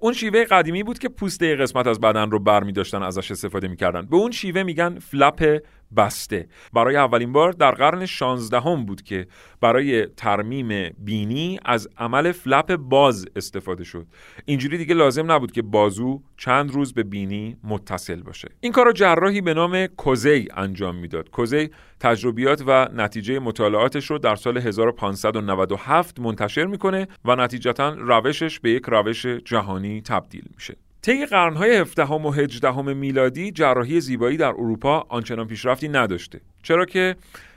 اون 0.00 0.12
شیوه 0.12 0.44
قدیمی 0.44 0.82
بود 0.82 0.98
که 0.98 1.08
پوسته 1.08 1.56
قسمت 1.56 1.86
از 1.86 2.00
بدن 2.00 2.30
رو 2.30 2.38
بر 2.38 2.62
می 2.62 2.72
داشتن 2.72 3.02
ازش 3.02 3.30
استفاده 3.30 3.68
می‌کردن. 3.68 4.06
به 4.06 4.16
اون 4.16 4.30
شیوه 4.30 4.62
میگن 4.62 4.98
فلپ 4.98 5.62
بسته. 5.96 6.48
برای 6.72 6.96
اولین 6.96 7.32
بار 7.32 7.52
در 7.52 7.70
قرن 7.70 8.06
16 8.06 8.60
هم 8.60 8.84
بود 8.84 9.02
که 9.02 9.26
برای 9.60 10.06
ترمیم 10.06 10.94
بینی 10.98 11.58
از 11.64 11.88
عمل 11.98 12.32
فلپ 12.32 12.76
باز 12.76 13.26
استفاده 13.36 13.84
شد. 13.84 14.06
اینجوری 14.44 14.78
دیگه 14.78 14.94
لازم 14.94 15.32
نبود 15.32 15.52
که 15.52 15.62
بازو 15.62 16.22
چند 16.36 16.70
روز 16.70 16.94
به 16.94 17.02
بینی 17.02 17.56
متصل 17.64 18.22
باشه. 18.22 18.48
این 18.60 18.72
کار 18.72 18.92
جراحی 18.92 19.40
به 19.40 19.54
نام 19.54 19.86
کوزی 19.86 20.48
انجام 20.56 20.96
می‌داد. 20.96 21.30
کوزی 21.30 21.70
تجربیات 22.00 22.64
و 22.66 22.88
نتیجه 22.94 23.38
مطالعاتش 23.38 24.10
رو 24.10 24.18
در 24.18 24.36
سال 24.36 24.58
1597 24.58 26.20
منتشر 26.20 26.66
می‌کنه 26.66 27.08
و 27.24 27.36
نتیجتا 27.36 27.88
روشش 27.98 28.60
به 28.60 28.70
یک 28.70 28.82
روش 28.88 29.26
جهانی 29.26 30.02
تبدیل 30.02 30.44
میشه. 30.54 30.76
طی 31.02 31.26
قرنهای 31.26 31.76
17 31.76 32.04
و 32.04 32.30
18 32.30 32.82
میلادی 32.82 33.50
جراحی 33.50 34.00
زیبایی 34.00 34.36
در 34.36 34.48
اروپا 34.48 35.06
آنچنان 35.08 35.46
پیشرفتی 35.46 35.88
نداشته. 35.88 36.40
چرا 36.62 36.84
که 36.84 37.16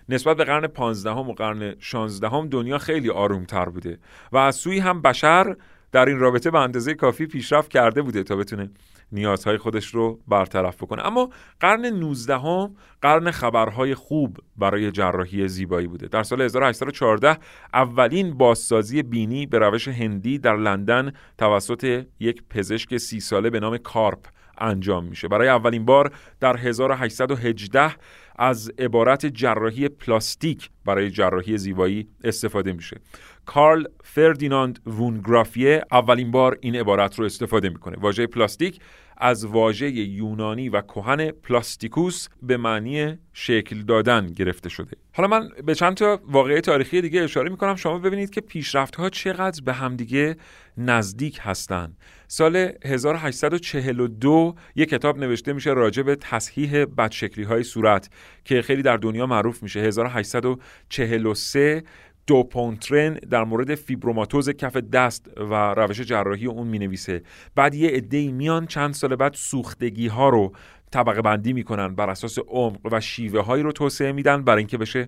نسبت 0.09 0.37
به 0.37 0.43
قرن 0.43 0.67
15 0.67 1.11
و 1.11 1.33
قرن 1.33 1.75
16 1.79 2.47
دنیا 2.47 2.77
خیلی 2.77 3.09
آرومتر 3.09 3.65
بوده 3.65 3.97
و 4.31 4.37
از 4.37 4.55
سوی 4.55 4.79
هم 4.79 5.01
بشر 5.01 5.55
در 5.91 6.05
این 6.05 6.19
رابطه 6.19 6.51
به 6.51 6.59
اندازه 6.59 6.93
کافی 6.93 7.25
پیشرفت 7.25 7.71
کرده 7.71 8.01
بوده 8.01 8.23
تا 8.23 8.35
بتونه 8.35 8.69
نیازهای 9.11 9.57
خودش 9.57 9.87
رو 9.87 10.19
برطرف 10.27 10.83
بکنه. 10.83 11.05
اما 11.05 11.29
قرن 11.59 11.85
19 11.85 12.37
هم 12.37 12.75
قرن 13.01 13.31
خبرهای 13.31 13.95
خوب 13.95 14.37
برای 14.57 14.91
جراحی 14.91 15.47
زیبایی 15.47 15.87
بوده. 15.87 16.07
در 16.07 16.23
سال 16.23 16.41
1814 16.41 17.37
اولین 17.73 18.37
بازسازی 18.37 19.03
بینی 19.03 19.45
به 19.45 19.59
روش 19.59 19.87
هندی 19.87 20.37
در 20.37 20.55
لندن 20.55 21.13
توسط 21.37 22.05
یک 22.19 22.43
پزشک 22.49 22.97
سی 22.97 23.19
ساله 23.19 23.49
به 23.49 23.59
نام 23.59 23.77
کارپ 23.77 24.27
انجام 24.57 25.05
میشه. 25.05 25.27
برای 25.27 25.47
اولین 25.47 25.85
بار 25.85 26.11
در 26.39 26.57
1818 26.57 27.95
از 28.35 28.71
عبارت 28.79 29.25
جراحی 29.25 29.89
پلاستیک 29.89 30.69
برای 30.85 31.11
جراحی 31.11 31.57
زیبایی 31.57 32.07
استفاده 32.23 32.73
میشه. 32.73 32.99
کارل 33.45 33.85
فردیناند 34.03 34.79
وونگرافیه 34.85 35.83
اولین 35.91 36.31
بار 36.31 36.57
این 36.61 36.75
عبارت 36.75 37.19
رو 37.19 37.25
استفاده 37.25 37.69
می‌کنه. 37.69 37.97
واژه 37.99 38.27
پلاستیک 38.27 38.79
از 39.17 39.45
واژه 39.45 39.91
یونانی 39.91 40.69
و 40.69 40.81
کهن 40.81 41.31
پلاستیکوس 41.31 42.27
به 42.41 42.57
معنی 42.57 43.17
شکل 43.33 43.81
دادن 43.81 44.27
گرفته 44.27 44.69
شده. 44.69 44.97
حالا 45.13 45.27
من 45.27 45.49
به 45.65 45.75
چند 45.75 45.93
تا 45.93 46.19
واقعه 46.23 46.61
تاریخی 46.61 47.01
دیگه 47.01 47.21
اشاره 47.21 47.49
می‌کنم. 47.49 47.75
شما 47.75 47.99
ببینید 47.99 48.29
که 48.29 48.41
پیشرفت 48.41 48.95
ها 48.95 49.09
چقدر 49.09 49.61
به 49.65 49.73
همدیگه 49.73 50.35
نزدیک 50.77 51.39
هستند 51.41 51.97
سال 52.27 52.71
1842 52.85 54.55
یک 54.75 54.89
کتاب 54.89 55.17
نوشته 55.17 55.53
میشه 55.53 55.69
راجع 55.69 56.03
به 56.03 56.15
تصحیح 56.15 56.85
بدشکلی 56.85 57.43
های 57.43 57.63
صورت 57.63 58.09
که 58.45 58.61
خیلی 58.61 58.81
در 58.81 58.97
دنیا 58.97 59.25
معروف 59.25 59.63
میشه. 59.63 59.79
1843 59.79 61.83
دوپونترن 62.27 63.13
در 63.13 63.43
مورد 63.43 63.75
فیبروماتوز 63.75 64.49
کف 64.49 64.77
دست 64.77 65.27
و 65.37 65.73
روش 65.73 66.01
جراحی 66.01 66.45
اون 66.45 66.67
می 66.67 66.79
نویسه 66.79 67.23
بعد 67.55 67.75
یه 67.75 67.89
عده 67.89 68.31
میان 68.31 68.67
چند 68.67 68.93
سال 68.93 69.15
بعد 69.15 69.33
سوختگی 69.33 70.07
ها 70.07 70.29
رو 70.29 70.51
طبقه 70.91 71.21
بندی 71.21 71.53
می‌کنن 71.53 71.95
بر 71.95 72.09
اساس 72.09 72.37
عمق 72.47 72.79
و 72.91 73.01
شیوه 73.01 73.41
هایی 73.41 73.63
رو 73.63 73.71
توسعه 73.71 74.11
میدن 74.11 74.43
برای 74.43 74.57
اینکه 74.57 74.77
بشه 74.77 75.07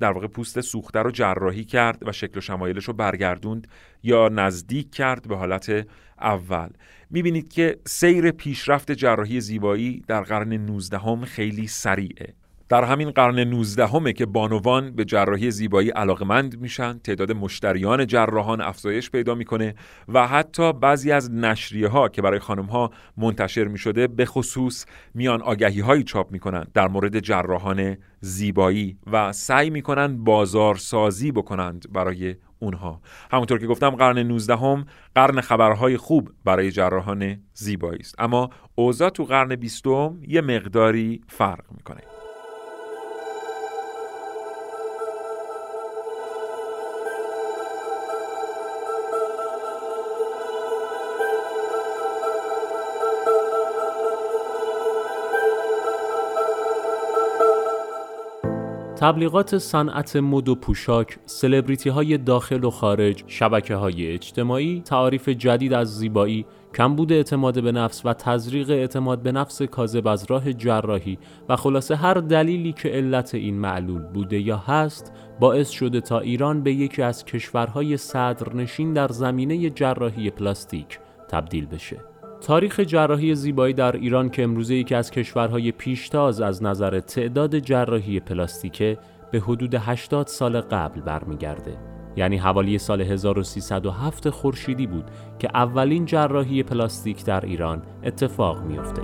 در 0.00 0.12
واقع 0.12 0.26
پوست 0.26 0.60
سوخته 0.60 0.98
رو 0.98 1.10
جراحی 1.10 1.64
کرد 1.64 2.08
و 2.08 2.12
شکل 2.12 2.38
و 2.38 2.40
شمایلش 2.40 2.84
رو 2.84 2.94
برگردوند 2.94 3.68
یا 4.02 4.28
نزدیک 4.28 4.90
کرد 4.90 5.28
به 5.28 5.36
حالت 5.36 5.86
اول. 6.20 6.68
می‌بینید 7.10 7.52
که 7.52 7.78
سیر 7.86 8.30
پیشرفت 8.30 8.92
جراحی 8.92 9.40
زیبایی 9.40 10.02
در 10.06 10.22
قرن 10.22 10.52
19 10.52 10.98
هم 10.98 11.24
خیلی 11.24 11.66
سریعه. 11.66 12.34
در 12.74 12.84
همین 12.84 13.10
قرن 13.10 13.38
19 13.38 13.86
همه 13.86 14.12
که 14.12 14.26
بانوان 14.26 14.90
به 14.90 15.04
جراحی 15.04 15.50
زیبایی 15.50 15.90
علاقمند 15.90 16.60
میشن 16.60 16.98
تعداد 16.98 17.32
مشتریان 17.32 18.06
جراحان 18.06 18.60
افزایش 18.60 19.10
پیدا 19.10 19.34
می‌کنه 19.34 19.74
و 20.08 20.26
حتی 20.26 20.72
بعضی 20.72 21.12
از 21.12 21.32
نشریه 21.32 21.88
ها 21.88 22.08
که 22.08 22.22
برای 22.22 22.38
خانم 22.38 22.64
ها 22.64 22.90
منتشر 23.16 23.64
می‌شده 23.64 24.06
به 24.06 24.26
خصوص 24.26 24.86
میان 25.14 25.42
آگهی 25.42 25.80
هایی 25.80 26.02
چاپ 26.02 26.32
می‌کنن 26.32 26.66
در 26.74 26.88
مورد 26.88 27.20
جراحان 27.20 27.96
زیبایی 28.20 28.98
و 29.12 29.32
سعی 29.32 29.70
می‌کنن 29.70 30.24
بازارسازی 30.24 31.32
بکنند 31.32 31.92
برای 31.92 32.36
اونها. 32.58 33.00
همونطور 33.30 33.58
که 33.58 33.66
گفتم 33.66 33.90
قرن 33.90 34.18
19 34.18 34.56
هم 34.56 34.86
قرن 35.14 35.40
خبرهای 35.40 35.96
خوب 35.96 36.30
برای 36.44 36.70
جراحان 36.70 37.36
زیبایی 37.52 38.00
است. 38.00 38.14
اما 38.18 38.50
اوضاع 38.74 39.10
تو 39.10 39.24
قرن 39.24 39.56
20 39.56 39.86
یه 40.28 40.40
مقداری 40.40 41.20
فرق 41.28 41.64
می‌کنه. 41.70 42.13
تبلیغات 59.04 59.58
صنعت 59.58 60.16
مد 60.16 60.48
و 60.48 60.54
پوشاک، 60.54 61.18
سلبریتی 61.26 61.88
های 61.88 62.18
داخل 62.18 62.64
و 62.64 62.70
خارج، 62.70 63.24
شبکه 63.26 63.74
های 63.74 64.12
اجتماعی، 64.12 64.82
تعاریف 64.84 65.28
جدید 65.28 65.72
از 65.72 65.98
زیبایی، 65.98 66.46
کمبود 66.74 67.12
اعتماد 67.12 67.62
به 67.62 67.72
نفس 67.72 68.06
و 68.06 68.12
تزریق 68.12 68.70
اعتماد 68.70 69.22
به 69.22 69.32
نفس 69.32 69.62
کاذب 69.62 70.08
از 70.08 70.24
راه 70.28 70.52
جراحی 70.52 71.18
و 71.48 71.56
خلاصه 71.56 71.96
هر 71.96 72.14
دلیلی 72.14 72.72
که 72.72 72.88
علت 72.88 73.34
این 73.34 73.54
معلول 73.58 74.02
بوده 74.02 74.40
یا 74.40 74.56
هست 74.56 75.12
باعث 75.40 75.70
شده 75.70 76.00
تا 76.00 76.20
ایران 76.20 76.62
به 76.62 76.72
یکی 76.72 77.02
از 77.02 77.24
کشورهای 77.24 77.96
صدرنشین 77.96 78.92
در 78.92 79.08
زمینه 79.08 79.70
جراحی 79.70 80.30
پلاستیک 80.30 80.98
تبدیل 81.28 81.66
بشه. 81.66 82.13
تاریخ 82.40 82.80
جراحی 82.80 83.34
زیبایی 83.34 83.74
در 83.74 83.96
ایران 83.96 84.30
که 84.30 84.42
امروزه 84.42 84.74
یکی 84.74 84.94
از 84.94 85.10
کشورهای 85.10 85.72
پیشتاز 85.72 86.40
از 86.40 86.62
نظر 86.62 87.00
تعداد 87.00 87.58
جراحی 87.58 88.20
پلاستیکه 88.20 88.98
به 89.32 89.40
حدود 89.40 89.74
80 89.74 90.26
سال 90.26 90.60
قبل 90.60 91.00
برمیگرده 91.00 91.76
یعنی 92.16 92.36
حوالی 92.36 92.78
سال 92.78 93.00
1307 93.00 94.30
خورشیدی 94.30 94.86
بود 94.86 95.04
که 95.38 95.48
اولین 95.54 96.04
جراحی 96.04 96.62
پلاستیک 96.62 97.24
در 97.24 97.44
ایران 97.44 97.82
اتفاق 98.04 98.62
میافته. 98.62 99.02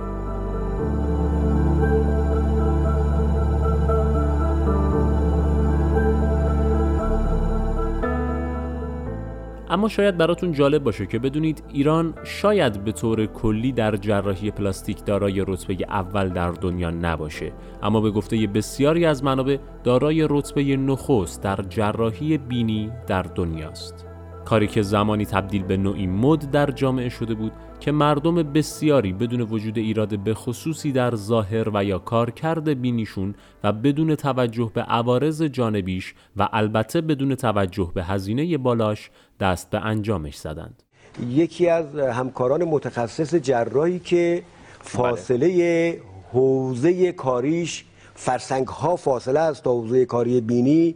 اما 9.71 9.87
شاید 9.87 10.17
براتون 10.17 10.51
جالب 10.51 10.83
باشه 10.83 11.05
که 11.05 11.19
بدونید 11.19 11.63
ایران 11.73 12.13
شاید 12.23 12.83
به 12.83 12.91
طور 12.91 13.25
کلی 13.25 13.71
در 13.71 13.95
جراحی 13.95 14.51
پلاستیک 14.51 15.05
دارای 15.05 15.45
رتبه 15.47 15.77
اول 15.89 16.29
در 16.29 16.51
دنیا 16.51 16.91
نباشه. 16.91 17.51
اما 17.83 18.01
به 18.01 18.11
گفته 18.11 18.47
بسیاری 18.47 19.05
از 19.05 19.23
منابع 19.23 19.57
دارای 19.83 20.27
رتبه 20.29 20.77
نخست 20.77 21.43
در 21.43 21.59
جراحی 21.69 22.37
بینی 22.37 22.91
در 23.07 23.21
دنیاست. 23.21 24.05
کاری 24.45 24.67
که 24.67 24.81
زمانی 24.81 25.25
تبدیل 25.25 25.63
به 25.63 25.77
نوعی 25.77 26.07
مد 26.07 26.51
در 26.51 26.71
جامعه 26.71 27.09
شده 27.09 27.33
بود 27.33 27.51
که 27.81 27.91
مردم 27.91 28.35
بسیاری 28.43 29.13
بدون 29.13 29.41
وجود 29.41 29.77
ایراد 29.77 30.19
به 30.19 30.33
خصوصی 30.33 30.91
در 30.91 31.15
ظاهر 31.15 31.69
و 31.73 31.83
یا 31.83 31.99
کارکرد 31.99 32.69
بینیشون 32.69 33.35
و 33.63 33.73
بدون 33.73 34.15
توجه 34.15 34.71
به 34.73 34.81
عوارض 34.81 35.41
جانبیش 35.41 36.13
و 36.37 36.49
البته 36.53 37.01
بدون 37.01 37.35
توجه 37.35 37.91
به 37.93 38.03
هزینه 38.03 38.57
بالاش 38.57 39.09
دست 39.39 39.69
به 39.69 39.79
انجامش 39.79 40.37
زدند. 40.37 40.83
یکی 41.29 41.69
از 41.69 41.95
همکاران 41.95 42.63
متخصص 42.63 43.35
جراحی 43.35 43.99
که 43.99 44.43
فاصله 44.81 46.01
حوزه 46.33 47.11
کاریش 47.11 47.85
فرسنگ 48.15 48.67
ها 48.67 48.95
فاصله 48.95 49.39
است 49.39 49.63
تا 49.63 49.71
حوزه 49.71 50.05
کاری 50.05 50.41
بینی 50.41 50.95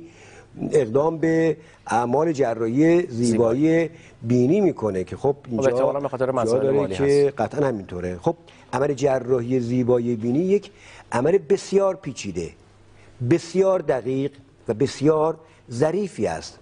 اقدام 0.72 1.18
به 1.18 1.58
اعمال 1.88 2.32
جراحی 2.32 3.08
زیبایی 3.08 3.90
بینی 4.24 4.62
می‌کنه 4.62 5.04
که 5.04 5.18
خب 5.18 5.36
اینجا 5.48 5.92
به 5.92 6.08
خاطر 6.08 6.32
داره 6.32 6.88
که 6.88 7.34
قطعا 7.38 7.68
همینطوره. 7.68 8.18
خب 8.22 8.36
عمل 8.74 8.94
جراحی 8.94 9.60
زیبایی 9.60 10.16
بینی 10.16 10.40
یک 10.40 10.72
عمل 11.12 11.38
بسیار 11.38 11.96
پیچیده 11.96 12.50
بسیار 13.30 13.80
دقیق 13.80 14.32
و 14.68 14.74
بسیار 14.74 15.38
ظریفی 15.72 16.28
است. 16.28 16.60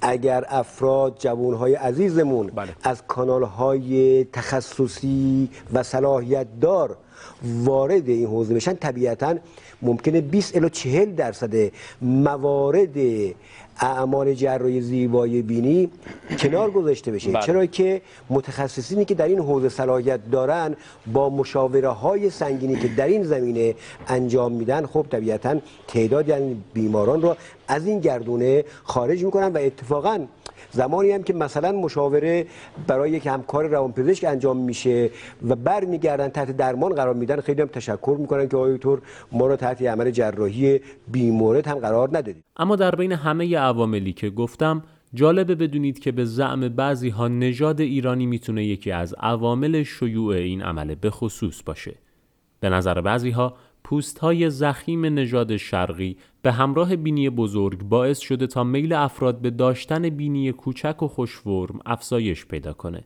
اگر 0.00 0.44
افراد 0.48 1.16
جوانهای 1.18 1.74
عزیزمون 1.74 2.46
بله. 2.46 2.72
از 2.82 3.02
کانالهای 3.06 4.24
تخصصی 4.24 5.50
و 5.72 5.82
صلاحیت 5.82 6.46
دار 6.60 6.96
وارد 7.44 8.08
این 8.08 8.26
حوزه 8.26 8.54
بشن 8.54 8.74
طبیعتا 8.74 9.34
ممکنه 9.82 10.20
20 10.20 10.56
الی 10.56 10.70
40 10.70 11.14
درصد 11.14 11.72
موارد 12.02 12.96
اعمال 13.80 14.34
جراحی 14.34 14.80
زیبایی 14.80 15.42
بینی 15.42 15.90
کنار 16.38 16.70
گذاشته 16.70 17.12
بشه 17.12 17.30
بله. 17.30 17.42
چرا 17.42 17.66
که 17.66 18.02
متخصصینی 18.30 19.04
که 19.04 19.14
در 19.14 19.24
این 19.24 19.38
حوزه 19.38 19.68
صلاحیت 19.68 20.20
دارن 20.30 20.76
با 21.12 21.30
مشاوره 21.30 21.88
های 21.88 22.30
سنگینی 22.30 22.76
که 22.76 22.88
در 22.88 23.06
این 23.06 23.22
زمینه 23.22 23.74
انجام 24.08 24.52
میدن 24.52 24.86
خب 24.86 25.06
طبیعتا 25.10 25.56
تعدادی 25.88 26.32
از 26.32 26.42
بیماران 26.74 27.22
رو 27.22 27.36
از 27.68 27.86
این 27.86 28.00
گردونه 28.00 28.64
خارج 28.84 29.24
می‌کنن 29.24 29.52
و 29.52 29.58
اتفاقا 29.58 30.26
زمانی 30.76 31.10
هم 31.10 31.22
که 31.22 31.34
مثلا 31.34 31.72
مشاوره 31.72 32.46
برای 32.86 33.10
یک 33.10 33.26
همکار 33.26 33.66
روانپزشک 33.66 34.24
انجام 34.24 34.56
میشه 34.56 35.10
و 35.48 35.56
برمیگردن 35.56 36.28
تحت 36.28 36.56
درمان 36.56 36.94
قرار 36.94 37.14
میدن 37.14 37.40
خیلی 37.40 37.62
هم 37.62 37.68
تشکر 37.68 38.16
می‌کنن 38.20 38.48
که 38.48 38.56
آیتور 38.56 39.02
ما 39.32 39.46
رو 39.46 39.56
تحت 39.56 39.82
عمل 39.82 40.10
جراحی 40.10 40.80
بیمورد 41.12 41.66
هم 41.68 41.78
قرار 41.78 42.08
ندادید 42.08 42.44
اما 42.56 42.76
در 42.76 42.94
بین 42.94 43.12
همه 43.12 43.58
عواملی 43.58 44.12
که 44.12 44.30
گفتم 44.30 44.82
جالبه 45.14 45.54
بدونید 45.54 45.98
که 45.98 46.12
به 46.12 46.24
زعم 46.24 46.68
بعضی 46.68 47.08
ها 47.08 47.28
نژاد 47.28 47.80
ایرانی 47.80 48.26
می‌تونه 48.26 48.64
یکی 48.64 48.90
از 48.92 49.14
عوامل 49.14 49.82
شیوع 49.82 50.34
این 50.34 50.62
عمله 50.62 50.94
به 50.94 51.10
خصوص 51.10 51.62
باشه. 51.66 51.94
به 52.60 52.68
نظر 52.68 53.00
بعضی 53.00 53.30
ها 53.30 53.54
پوست 53.86 54.18
های 54.18 54.50
زخیم 54.50 55.06
نژاد 55.06 55.56
شرقی 55.56 56.16
به 56.42 56.52
همراه 56.52 56.96
بینی 56.96 57.30
بزرگ 57.30 57.82
باعث 57.82 58.18
شده 58.18 58.46
تا 58.46 58.64
میل 58.64 58.92
افراد 58.92 59.40
به 59.40 59.50
داشتن 59.50 60.08
بینی 60.08 60.52
کوچک 60.52 61.02
و 61.02 61.08
خوشفرم 61.08 61.80
افزایش 61.86 62.46
پیدا 62.46 62.72
کنه. 62.72 63.04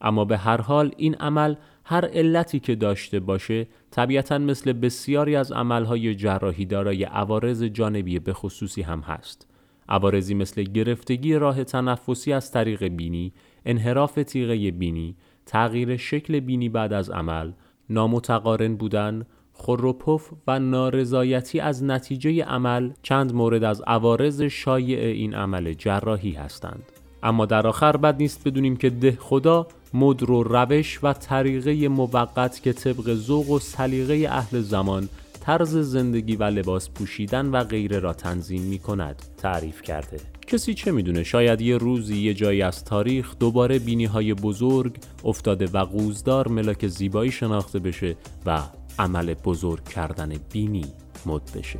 اما 0.00 0.24
به 0.24 0.36
هر 0.38 0.60
حال 0.60 0.90
این 0.96 1.14
عمل 1.14 1.54
هر 1.84 2.04
علتی 2.04 2.60
که 2.60 2.74
داشته 2.74 3.20
باشه 3.20 3.66
طبیعتا 3.90 4.38
مثل 4.38 4.72
بسیاری 4.72 5.36
از 5.36 5.52
عملهای 5.52 6.14
جراحی 6.14 6.64
دارای 6.64 7.04
عوارض 7.04 7.62
جانبی 7.62 8.18
به 8.18 8.32
خصوصی 8.32 8.82
هم 8.82 9.00
هست. 9.00 9.46
عوارضی 9.88 10.34
مثل 10.34 10.62
گرفتگی 10.62 11.34
راه 11.34 11.64
تنفسی 11.64 12.32
از 12.32 12.52
طریق 12.52 12.84
بینی، 12.84 13.32
انحراف 13.66 14.14
تیغه 14.14 14.70
بینی، 14.70 15.16
تغییر 15.46 15.96
شکل 15.96 16.40
بینی 16.40 16.68
بعد 16.68 16.92
از 16.92 17.10
عمل، 17.10 17.52
نامتقارن 17.90 18.76
بودن، 18.76 19.26
خروپف 19.58 20.30
و 20.46 20.58
نارضایتی 20.58 21.60
از 21.60 21.84
نتیجه 21.84 22.44
عمل 22.44 22.90
چند 23.02 23.34
مورد 23.34 23.64
از 23.64 23.82
عوارض 23.86 24.42
شایع 24.42 24.98
این 24.98 25.34
عمل 25.34 25.72
جراحی 25.72 26.32
هستند. 26.32 26.82
اما 27.22 27.46
در 27.46 27.66
آخر 27.66 27.96
بد 27.96 28.16
نیست 28.16 28.48
بدونیم 28.48 28.76
که 28.76 28.90
ده 28.90 29.18
خدا 29.20 29.66
مدر 29.94 30.30
و 30.30 30.42
روش 30.42 30.98
و 31.02 31.12
طریقه 31.12 31.88
موقت 31.88 32.62
که 32.62 32.72
طبق 32.72 33.14
ذوق 33.14 33.50
و 33.50 33.58
سلیقه 33.58 34.28
اهل 34.30 34.60
زمان 34.60 35.08
طرز 35.40 35.76
زندگی 35.76 36.36
و 36.36 36.44
لباس 36.44 36.90
پوشیدن 36.90 37.46
و 37.46 37.64
غیره 37.64 37.98
را 37.98 38.12
تنظیم 38.12 38.62
می 38.62 38.78
کند 38.78 39.22
تعریف 39.36 39.82
کرده. 39.82 40.20
کسی 40.46 40.74
چه 40.74 40.92
می‌دونه؟ 40.92 41.22
شاید 41.22 41.60
یه 41.60 41.76
روزی 41.76 42.16
یه 42.16 42.34
جایی 42.34 42.62
از 42.62 42.84
تاریخ 42.84 43.38
دوباره 43.38 43.78
بینی 43.78 44.04
های 44.04 44.34
بزرگ 44.34 44.96
افتاده 45.24 45.66
و 45.72 45.78
قوزدار 45.78 46.48
ملاک 46.48 46.86
زیبایی 46.86 47.30
شناخته 47.30 47.78
بشه 47.78 48.16
و 48.46 48.60
عمل 48.98 49.34
بزرگ 49.34 49.84
کردن 49.84 50.28
بینی 50.52 50.92
مد 51.26 51.52
بشه. 51.54 51.78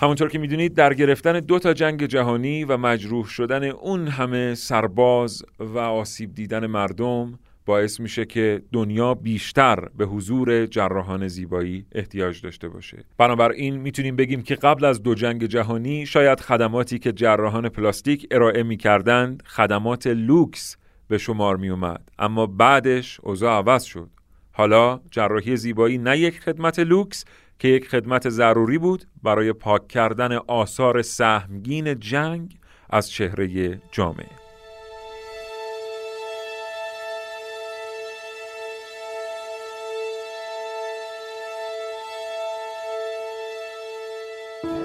همونطور 0.00 0.28
که 0.28 0.38
می‌دونید 0.38 0.74
درگرفتن 0.74 1.40
دو 1.40 1.58
تا 1.58 1.72
جنگ 1.72 2.06
جهانی 2.06 2.64
و 2.64 2.76
مجروح 2.76 3.26
شدن 3.26 3.64
اون 3.64 4.08
همه 4.08 4.54
سرباز 4.54 5.42
و 5.58 5.78
آسیب 5.78 6.34
دیدن 6.34 6.66
مردم 6.66 7.38
باعث 7.66 8.00
میشه 8.00 8.24
که 8.24 8.62
دنیا 8.72 9.14
بیشتر 9.14 9.88
به 9.96 10.04
حضور 10.06 10.66
جراحان 10.66 11.28
زیبایی 11.28 11.86
احتیاج 11.92 12.42
داشته 12.42 12.68
باشه. 12.68 13.04
بنابراین 13.18 13.76
می‌تونیم 13.76 14.16
بگیم 14.16 14.42
که 14.42 14.54
قبل 14.54 14.84
از 14.84 15.02
دو 15.02 15.14
جنگ 15.14 15.44
جهانی 15.46 16.06
شاید 16.06 16.40
خدماتی 16.40 16.98
که 16.98 17.12
جراحان 17.12 17.68
پلاستیک 17.68 18.26
ارائه 18.30 18.62
می‌کردند 18.62 19.42
خدمات 19.46 20.06
لوکس 20.06 20.76
به 21.08 21.18
شمار 21.18 21.56
میومد 21.56 22.08
اما 22.18 22.46
بعدش 22.46 23.20
اوضاع 23.22 23.52
عوض 23.58 23.84
شد. 23.84 24.10
حالا 24.52 25.00
جراحی 25.10 25.56
زیبایی 25.56 25.98
نه 25.98 26.18
یک 26.18 26.40
خدمت 26.40 26.78
لوکس 26.78 27.24
که 27.58 27.68
یک 27.68 27.88
خدمت 27.88 28.28
ضروری 28.28 28.78
بود 28.78 29.04
برای 29.22 29.52
پاک 29.52 29.88
کردن 29.88 30.32
آثار 30.32 31.02
سهمگین 31.02 32.00
جنگ 32.00 32.58
از 32.90 33.10
چهره 33.10 33.80
جامعه 33.90 34.26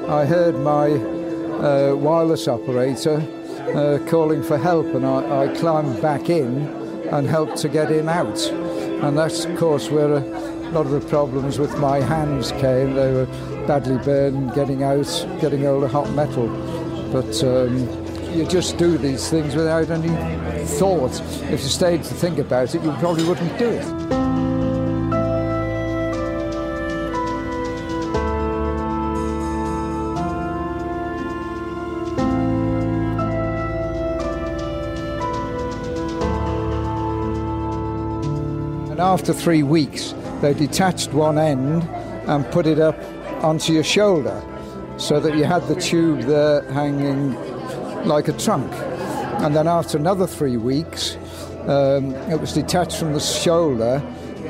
I 0.08 0.26
heard 0.26 0.56
my 0.60 0.88
uh, 0.92 1.96
wireless 1.96 2.48
operator 2.48 3.18
uh, 3.74 3.98
calling 4.12 4.44
for 4.44 4.58
help, 4.58 4.86
and 4.94 5.06
I, 5.06 5.44
I 5.44 5.48
climbed 5.56 6.02
back 6.02 6.30
in 6.30 6.68
and 7.12 7.26
helped 7.26 7.58
to 7.64 7.70
get 7.70 7.90
him 7.90 8.08
out. 8.10 8.40
And 9.02 9.18
that's, 9.18 9.46
of 9.46 9.58
course, 9.58 9.90
where 9.90 10.14
a 10.18 10.53
a 10.74 10.78
lot 10.78 10.86
of 10.88 11.04
the 11.04 11.08
problems 11.08 11.60
with 11.60 11.78
my 11.78 12.00
hands 12.00 12.52
came. 12.54 12.96
They 12.96 13.12
were 13.14 13.28
badly 13.68 13.98
burned, 14.04 14.56
getting 14.56 14.82
out, 14.82 15.06
getting 15.40 15.68
older, 15.68 15.88
hot 15.88 16.10
metal. 16.14 16.48
But 17.12 17.44
um, 17.44 17.78
you 18.34 18.44
just 18.48 18.80
do 18.80 18.98
these 18.98 19.30
things 19.30 19.56
without 19.56 19.92
any 19.92 20.10
thought. 20.66 21.22
If 21.52 21.62
you 21.62 21.70
stayed 21.70 22.04
to 22.06 22.14
think 22.16 22.40
about 22.40 22.74
it, 22.74 22.84
you 22.84 22.92
probably 22.94 23.24
wouldn't 23.24 23.56
do 23.60 23.70
it. 23.70 24.14
after 39.00 39.34
three 39.34 39.62
weeks, 39.62 40.16
they 40.44 40.54
detached 40.54 41.14
one 41.14 41.38
end 41.38 41.84
and 42.28 42.46
put 42.52 42.68
it 42.68 42.78
up 42.78 43.00
onto 43.42 43.72
your 43.72 43.84
shoulder 43.84 44.44
so 44.98 45.18
that 45.22 45.38
you 45.38 45.46
had 45.46 45.66
the 45.70 45.76
tube 45.76 46.20
there 46.24 46.70
hanging 46.74 47.34
like 48.04 48.28
a 48.28 48.34
trunk. 48.34 48.70
And 49.42 49.56
then 49.56 49.70
after 49.70 49.98
another 49.98 50.28
three 50.28 50.58
weeks, 50.58 51.16
um, 51.62 52.14
it 52.30 52.42
was 52.42 52.52
detached 52.52 52.98
from 52.98 53.14
the 53.14 53.22
shoulder 53.22 54.04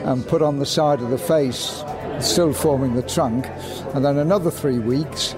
and 0.04 0.26
put 0.26 0.42
on 0.42 0.58
the 0.58 0.66
side 0.66 1.00
of 1.00 1.12
the 1.12 1.18
face, 1.20 1.84
still 2.20 2.54
forming 2.54 2.96
the 2.96 3.04
trunk. 3.04 3.46
And 3.94 4.04
then 4.04 4.18
another 4.18 4.50
three 4.50 4.80
weeks 4.80 5.36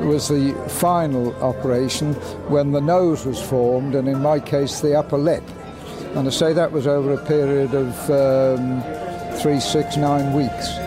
was 0.00 0.28
the 0.28 0.54
final 0.70 1.34
operation 1.42 2.14
when 2.48 2.72
the 2.72 2.80
nose 2.80 3.26
was 3.26 3.42
formed, 3.42 3.94
and 3.94 4.08
in 4.08 4.22
my 4.22 4.40
case, 4.40 4.80
the 4.80 4.98
upper 4.98 5.18
lip. 5.18 5.44
And 6.14 6.26
I 6.26 6.30
say 6.30 6.54
that 6.54 6.72
was 6.72 6.86
over 6.86 7.12
a 7.12 7.26
period 7.26 7.74
of 7.74 8.10
um, 8.10 9.01
three, 9.42 9.58
six, 9.58 9.96
nine 9.96 10.32
weeks. 10.32 10.81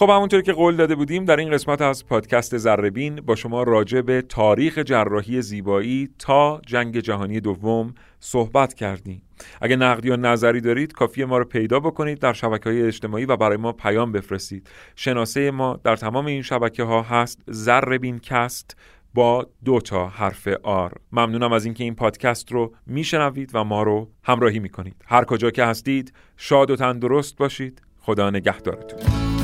خب 0.00 0.10
همونطور 0.10 0.42
که 0.42 0.52
قول 0.52 0.76
داده 0.76 0.94
بودیم 0.94 1.24
در 1.24 1.36
این 1.36 1.50
قسمت 1.50 1.82
از 1.82 2.06
پادکست 2.06 2.56
زربین 2.56 3.16
با 3.16 3.34
شما 3.34 3.62
راجع 3.62 4.00
به 4.00 4.22
تاریخ 4.22 4.78
جراحی 4.78 5.42
زیبایی 5.42 6.08
تا 6.18 6.60
جنگ 6.66 6.98
جهانی 6.98 7.40
دوم 7.40 7.94
صحبت 8.20 8.74
کردیم. 8.74 9.22
اگه 9.60 9.76
نقدی 9.76 10.08
یا 10.08 10.16
نظری 10.16 10.60
دارید 10.60 10.92
کافیه 10.92 11.24
ما 11.24 11.38
رو 11.38 11.44
پیدا 11.44 11.80
بکنید 11.80 12.18
در 12.18 12.32
شبکه 12.32 12.70
های 12.70 12.82
اجتماعی 12.82 13.24
و 13.24 13.36
برای 13.36 13.56
ما 13.56 13.72
پیام 13.72 14.12
بفرستید. 14.12 14.70
شناسه 14.96 15.50
ما 15.50 15.80
در 15.84 15.96
تمام 15.96 16.26
این 16.26 16.42
شبکه 16.42 16.82
ها 16.82 17.02
هست 17.02 17.42
زربین 17.46 18.18
کست 18.18 18.76
با 19.14 19.46
دو 19.64 19.80
تا 19.80 20.08
حرف 20.08 20.48
آر. 20.62 20.92
ممنونم 21.12 21.52
از 21.52 21.64
اینکه 21.64 21.84
این 21.84 21.94
پادکست 21.94 22.52
رو 22.52 22.74
میشنوید 22.86 23.50
و 23.54 23.64
ما 23.64 23.82
رو 23.82 24.10
همراهی 24.22 24.58
می‌کنید. 24.58 24.96
هر 25.06 25.24
کجا 25.24 25.50
که 25.50 25.64
هستید 25.64 26.12
شاد 26.36 26.70
و 26.70 26.76
تندرست 26.76 27.36
باشید. 27.36 27.82
خدا 27.98 28.30
نگهدارتون. 28.30 29.39